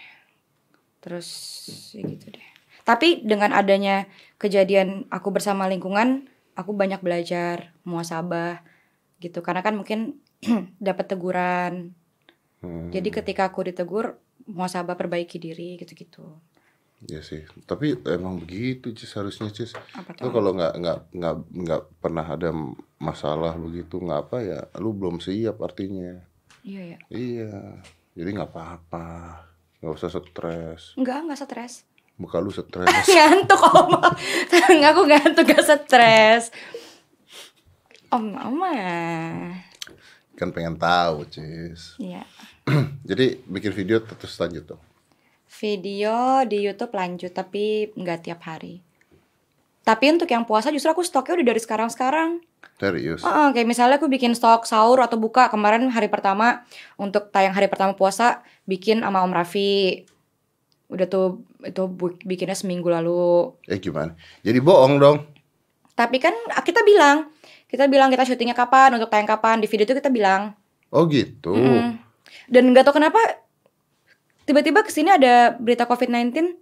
Terus 1.00 1.28
ya 1.94 2.02
gitu 2.02 2.34
deh. 2.34 2.46
Tapi 2.82 3.22
dengan 3.22 3.54
adanya 3.54 4.06
kejadian 4.38 5.06
aku 5.10 5.30
bersama 5.30 5.66
lingkungan, 5.70 6.26
aku 6.58 6.74
banyak 6.74 7.02
belajar 7.02 7.74
muasabah 7.86 8.62
gitu. 9.22 9.42
Karena 9.42 9.62
kan 9.62 9.78
mungkin 9.78 10.18
dapat 10.82 11.06
teguran. 11.06 11.94
Hmm, 12.66 12.90
Jadi 12.90 13.08
ketika 13.08 13.46
aku 13.46 13.62
ditegur, 13.62 14.18
muasabah 14.46 14.98
perbaiki 14.98 15.38
diri 15.38 15.78
gitu-gitu. 15.78 16.26
ya 17.04 17.20
sih. 17.20 17.44
Tapi 17.62 17.92
emang 18.08 18.40
begitu 18.40 18.90
Cis 18.90 19.12
harusnya 19.14 19.52
Cis. 19.52 19.76
Lu 20.18 20.28
tuh? 20.28 20.32
kalau 20.32 20.50
nggak 20.56 20.74
nggak 20.80 20.98
nggak 21.12 21.34
nggak 21.62 21.82
pernah 22.00 22.24
ada 22.24 22.50
masalah 22.96 23.52
begitu 23.54 24.00
nggak 24.00 24.20
apa 24.26 24.36
ya, 24.42 24.60
lu 24.80 24.90
belum 24.90 25.20
siap 25.20 25.60
artinya. 25.60 26.18
Iya 26.66 26.82
ya. 26.96 26.98
Iya. 27.12 27.54
Jadi 28.16 28.28
nggak 28.32 28.50
apa-apa. 28.50 29.06
Nggak 29.84 29.92
usah 29.92 30.10
stres. 30.10 30.96
Enggak, 30.96 31.18
enggak 31.22 31.38
stres. 31.38 31.74
Muka 32.16 32.40
lu 32.40 32.48
stres. 32.56 33.06
ngantuk 33.06 33.60
om. 33.60 33.92
aku 34.88 35.00
ngantuk 35.04 35.44
gak 35.52 35.64
stres. 35.68 36.48
Om, 38.08 38.32
oma. 38.40 38.72
Kan 40.36 40.52
pengen 40.52 40.76
tahu, 40.76 41.24
Cis. 41.32 41.96
Iya. 41.96 42.22
Jadi 43.08 43.40
bikin 43.48 43.72
video 43.72 44.04
terus 44.04 44.36
lanjut 44.36 44.76
dong. 44.76 44.82
Video 45.56 46.44
di 46.44 46.68
YouTube 46.68 46.92
lanjut 46.92 47.32
tapi 47.32 47.90
nggak 47.96 48.28
tiap 48.28 48.44
hari. 48.44 48.84
Tapi 49.86 50.04
untuk 50.10 50.26
yang 50.26 50.42
puasa 50.42 50.74
justru 50.74 50.90
aku 50.90 51.06
stoknya 51.06 51.40
udah 51.40 51.46
dari 51.54 51.60
sekarang-sekarang. 51.62 52.42
Serius. 52.76 53.22
Heeh, 53.22 53.48
kayak 53.54 53.68
misalnya 53.70 53.96
aku 53.96 54.10
bikin 54.10 54.34
stok 54.34 54.66
sahur 54.66 54.98
atau 55.00 55.16
buka 55.16 55.48
kemarin 55.48 55.88
hari 55.88 56.10
pertama 56.10 56.66
untuk 57.00 57.30
tayang 57.30 57.54
hari 57.54 57.70
pertama 57.70 57.94
puasa 57.94 58.42
bikin 58.68 59.00
sama 59.00 59.22
Om 59.22 59.32
Raffi. 59.32 60.04
Udah 60.90 61.06
tuh 61.06 61.46
itu 61.62 61.82
bikinnya 62.26 62.58
seminggu 62.58 62.90
lalu. 62.90 63.54
Eh 63.70 63.78
gimana? 63.78 64.18
Jadi 64.42 64.58
bohong 64.58 64.98
dong. 64.98 65.22
Tapi 65.96 66.20
kan 66.20 66.34
kita 66.60 66.84
bilang, 66.84 67.32
kita 67.66 67.90
bilang 67.90 68.08
kita 68.10 68.22
syutingnya 68.22 68.54
kapan, 68.54 68.94
untuk 68.94 69.10
tayang 69.10 69.26
kapan. 69.26 69.58
Di 69.58 69.66
video 69.66 69.84
itu 69.86 69.94
kita 69.98 70.10
bilang. 70.10 70.54
Oh 70.94 71.06
gitu. 71.10 71.54
Mm-mm. 71.54 71.98
Dan 72.46 72.70
nggak 72.70 72.86
tahu 72.86 73.02
kenapa 73.02 73.18
tiba-tiba 74.46 74.86
ke 74.86 74.90
sini 74.94 75.10
ada 75.10 75.58
berita 75.58 75.86
COVID-19, 75.86 76.54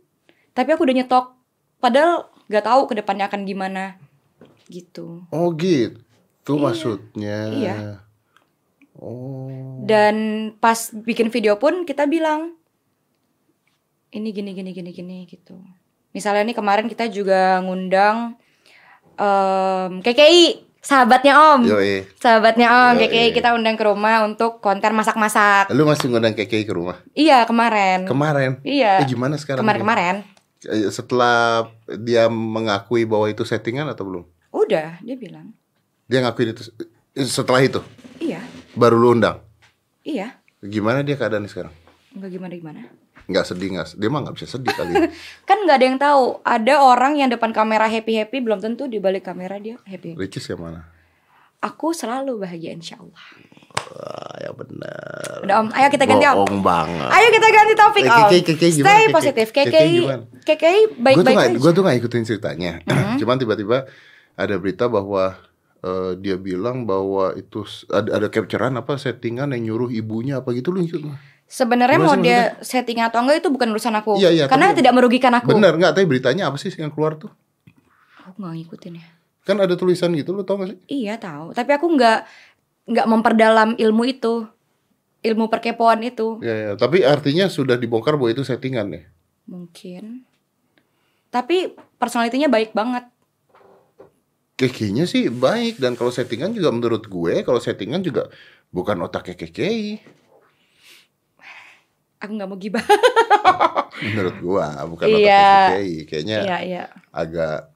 tapi 0.56 0.68
aku 0.72 0.88
udah 0.88 0.96
nyetok. 0.96 1.26
Padahal 1.80 2.32
nggak 2.48 2.64
tahu 2.64 2.80
ke 2.88 2.94
depannya 2.96 3.28
akan 3.28 3.44
gimana. 3.44 4.00
Gitu. 4.68 5.28
Oh 5.28 5.52
gitu 5.52 6.56
Iya. 6.56 6.62
maksudnya. 6.64 7.38
Iya. 7.52 7.76
Oh. 8.96 9.84
Dan 9.84 10.48
pas 10.56 10.88
bikin 10.94 11.28
video 11.28 11.60
pun 11.60 11.84
kita 11.84 12.08
bilang 12.08 12.56
ini 14.14 14.30
gini 14.30 14.54
gini 14.54 14.70
gini 14.70 14.90
gini 14.94 15.18
gitu. 15.26 15.58
Misalnya 16.14 16.46
nih 16.46 16.56
kemarin 16.56 16.86
kita 16.86 17.10
juga 17.10 17.58
ngundang 17.60 18.38
em 19.18 19.98
KKI, 19.98 20.62
sahabatnya 20.84 21.32
Om. 21.34 21.60
Yoi. 21.64 22.04
Sahabatnya 22.20 22.68
Om, 22.92 23.00
Yoi. 23.00 23.08
KKI 23.08 23.28
kita 23.32 23.56
undang 23.56 23.74
ke 23.74 23.84
rumah 23.84 24.22
untuk 24.22 24.60
konten 24.60 24.92
masak-masak. 24.92 25.72
Lu 25.72 25.88
masih 25.88 26.12
ngundang 26.12 26.36
KKI 26.36 26.62
ke 26.62 26.72
rumah? 26.76 27.00
Iya, 27.16 27.48
kemarin. 27.48 28.04
Kemarin. 28.04 28.60
iya. 28.62 29.00
Eh 29.00 29.08
gimana 29.08 29.40
sekarang? 29.40 29.64
Kemarin-kemarin. 29.64 30.22
Eh, 30.64 30.88
Setelah 30.88 31.68
dia 31.98 32.28
mengakui 32.28 33.04
bahwa 33.04 33.26
itu 33.26 33.42
settingan 33.42 33.88
atau 33.88 34.04
belum? 34.04 34.24
Udah, 34.52 35.00
dia 35.00 35.16
bilang. 35.16 35.50
Dia 36.04 36.20
ngakuin 36.20 36.52
itu 36.52 36.68
setelah 37.16 37.64
itu 37.64 37.80
Iya. 38.20 38.44
baru 38.76 39.00
lu 39.00 39.16
undang. 39.16 39.40
Iya. 40.04 40.36
Gimana 40.60 41.00
dia 41.00 41.16
keadaannya 41.16 41.48
sekarang? 41.48 41.72
Enggak 42.12 42.30
gimana-gimana. 42.30 42.80
Nggak 43.24 43.44
sedih 43.46 43.68
nggak? 43.72 43.88
Dia 43.94 44.08
mah 44.08 44.20
nggak 44.22 44.34
bisa 44.34 44.46
sedih 44.48 44.70
kali. 44.70 44.94
Kan 45.48 45.58
nggak 45.60 45.76
ada 45.76 45.87
yang 45.87 45.96
tahu. 45.96 46.22
Ada 46.40 46.74
orang 46.78 47.16
yang 47.16 47.28
depan 47.28 47.50
kamera 47.50 47.87
happy-happy 47.87 48.38
belum 48.38 48.58
tentu 48.58 48.84
di 48.84 48.98
balik 48.98 49.24
kamera 49.24 49.56
dia 49.56 49.80
happy. 49.82 50.12
Ricis 50.14 50.44
yang 50.46 50.60
mana? 50.60 50.84
Aku 51.58 51.90
selalu 51.90 52.37
bahagia 52.37 52.70
insya 52.70 52.96
Allah. 52.96 53.24
Wah, 53.74 54.37
ya 54.38 54.50
benar. 54.52 55.40
Udah 55.40 55.56
Om, 55.58 55.68
ayo 55.72 55.88
kita 55.88 56.04
ganti 56.04 56.24
Om. 56.26 56.60
Banget. 56.60 57.08
Ayo 57.10 57.26
kita 57.30 57.48
ganti 57.48 57.72
topik 57.74 58.02
Eh, 58.02 58.06
Om. 58.06 58.20
KKI, 58.22 58.40
KKI 58.44 58.70
gimana, 58.70 58.84
Stay 58.87 59.04
positif. 59.10 59.46
KKI 59.50 59.92
KKI, 60.42 60.80
baik-baik 60.94 61.37
aja. 61.38 61.56
gue 61.56 61.72
tuh 61.72 61.82
nggak 61.82 61.96
ikutin 61.98 62.22
ceritanya 62.22 62.72
Mm-hmm. 62.84 63.16
cuman 63.16 63.37
tiba-tiba 63.37 63.76
ada 64.34 64.54
berita 64.54 64.84
bahwa 64.87 65.40
eh, 65.80 66.12
dia 66.16 66.37
bilang 66.37 66.84
bahwa 66.84 67.32
itu 67.32 67.64
ada 67.88 68.12
ada 68.14 68.28
capturean 68.28 68.74
apa 68.74 68.94
settingan 68.94 69.48
yang 69.50 69.62
nyuruh 69.66 69.88
ibunya 69.90 70.38
apa 70.38 70.52
gitu 70.52 70.68
lu 70.68 70.80
ikut 70.80 71.00
nggak? 71.00 71.20
Sebenarnya 71.54 72.02
mau 72.02 72.18
dia 72.18 72.58
setting 72.58 72.98
atau 72.98 73.22
enggak 73.22 73.38
itu 73.38 73.48
bukan 73.48 73.70
urusan 73.70 73.94
aku. 73.94 74.18
Iya, 74.18 74.34
iya, 74.34 74.44
Karena 74.44 74.74
tapi- 74.74 74.82
tidak 74.82 74.92
merugikan 74.92 75.30
aku. 75.32 75.54
benar 75.54 75.78
nggak 75.78 75.94
tapi 75.94 76.02
beritanya 76.04 76.50
apa 76.50 76.58
sih 76.58 76.74
yang 76.74 76.90
keluar 76.90 77.14
tuh 77.14 77.30
Aku 78.24 78.42
nggak 78.42 78.54
ngikutin 78.58 78.94
ya. 78.98 79.06
kan 79.44 79.60
ada 79.60 79.74
tulisan 79.74 80.10
gitu 80.12 80.32
lu 80.32 80.40
tau 80.40 80.56
gak 80.56 80.72
sih 80.72 80.78
Iya 80.88 81.14
tahu. 81.16 81.52
Tapi 81.52 81.70
aku 81.70 81.86
nggak 81.86 82.18
nggak 82.86 83.06
memperdalam 83.06 83.70
ilmu 83.76 84.02
itu, 84.04 84.48
ilmu 85.20 85.46
perkepoan 85.46 86.02
itu. 86.02 86.40
ya, 86.40 86.54
ya. 86.56 86.70
tapi 86.74 87.00
artinya 87.00 87.46
sudah 87.46 87.76
dibongkar 87.76 88.16
bahwa 88.16 88.30
itu 88.30 88.42
settingan 88.42 88.90
ya 88.90 89.02
Mungkin. 89.44 90.24
Tapi 91.28 91.70
personalitinya 91.94 92.48
baik 92.48 92.72
banget. 92.72 93.04
Kekenya 94.54 95.04
sih 95.04 95.26
baik 95.28 95.76
dan 95.76 95.92
kalau 95.92 96.08
settingan 96.08 96.50
juga 96.50 96.70
menurut 96.70 97.04
gue 97.04 97.42
kalau 97.42 97.58
settingan 97.58 98.00
juga 98.00 98.30
bukan 98.70 98.96
otaknya 99.00 99.34
kekei 99.36 99.98
Aku 102.24 102.32
nggak 102.32 102.46
mau 102.46 102.56
gibah. 102.56 102.80
menurut 104.04 104.37
gua 104.40 104.84
bukan 104.84 105.06
Iya. 105.06 105.70
kekei 105.70 106.04
kayaknya 106.04 106.37
Iya 106.42 106.56
iya. 106.60 106.82
agak 107.10 107.70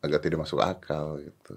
agak 0.00 0.20
tidak 0.20 0.42
masuk 0.42 0.58
akal 0.58 1.18
gitu 1.18 1.54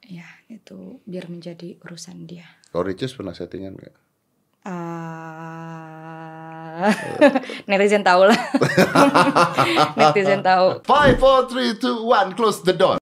Iya 0.00 0.24
itu 0.48 1.00
biar 1.02 1.26
menjadi 1.26 1.74
urusan 1.80 2.24
dia. 2.24 2.44
kalau 2.68 2.84
Ricis 2.84 3.12
pernah 3.12 3.30
settingan 3.30 3.72
nggak 3.72 3.94
Ah, 4.64 5.28
netizen 7.68 8.00
tahu 8.00 8.24
lah. 8.24 8.34
netizen 10.00 10.40
tahu. 10.40 10.80
Five, 10.82 11.16
four, 11.16 11.46
three, 11.46 11.72
two, 11.74 12.02
one, 12.02 12.32
close 12.32 12.60
the 12.60 12.72
door. 12.72 12.96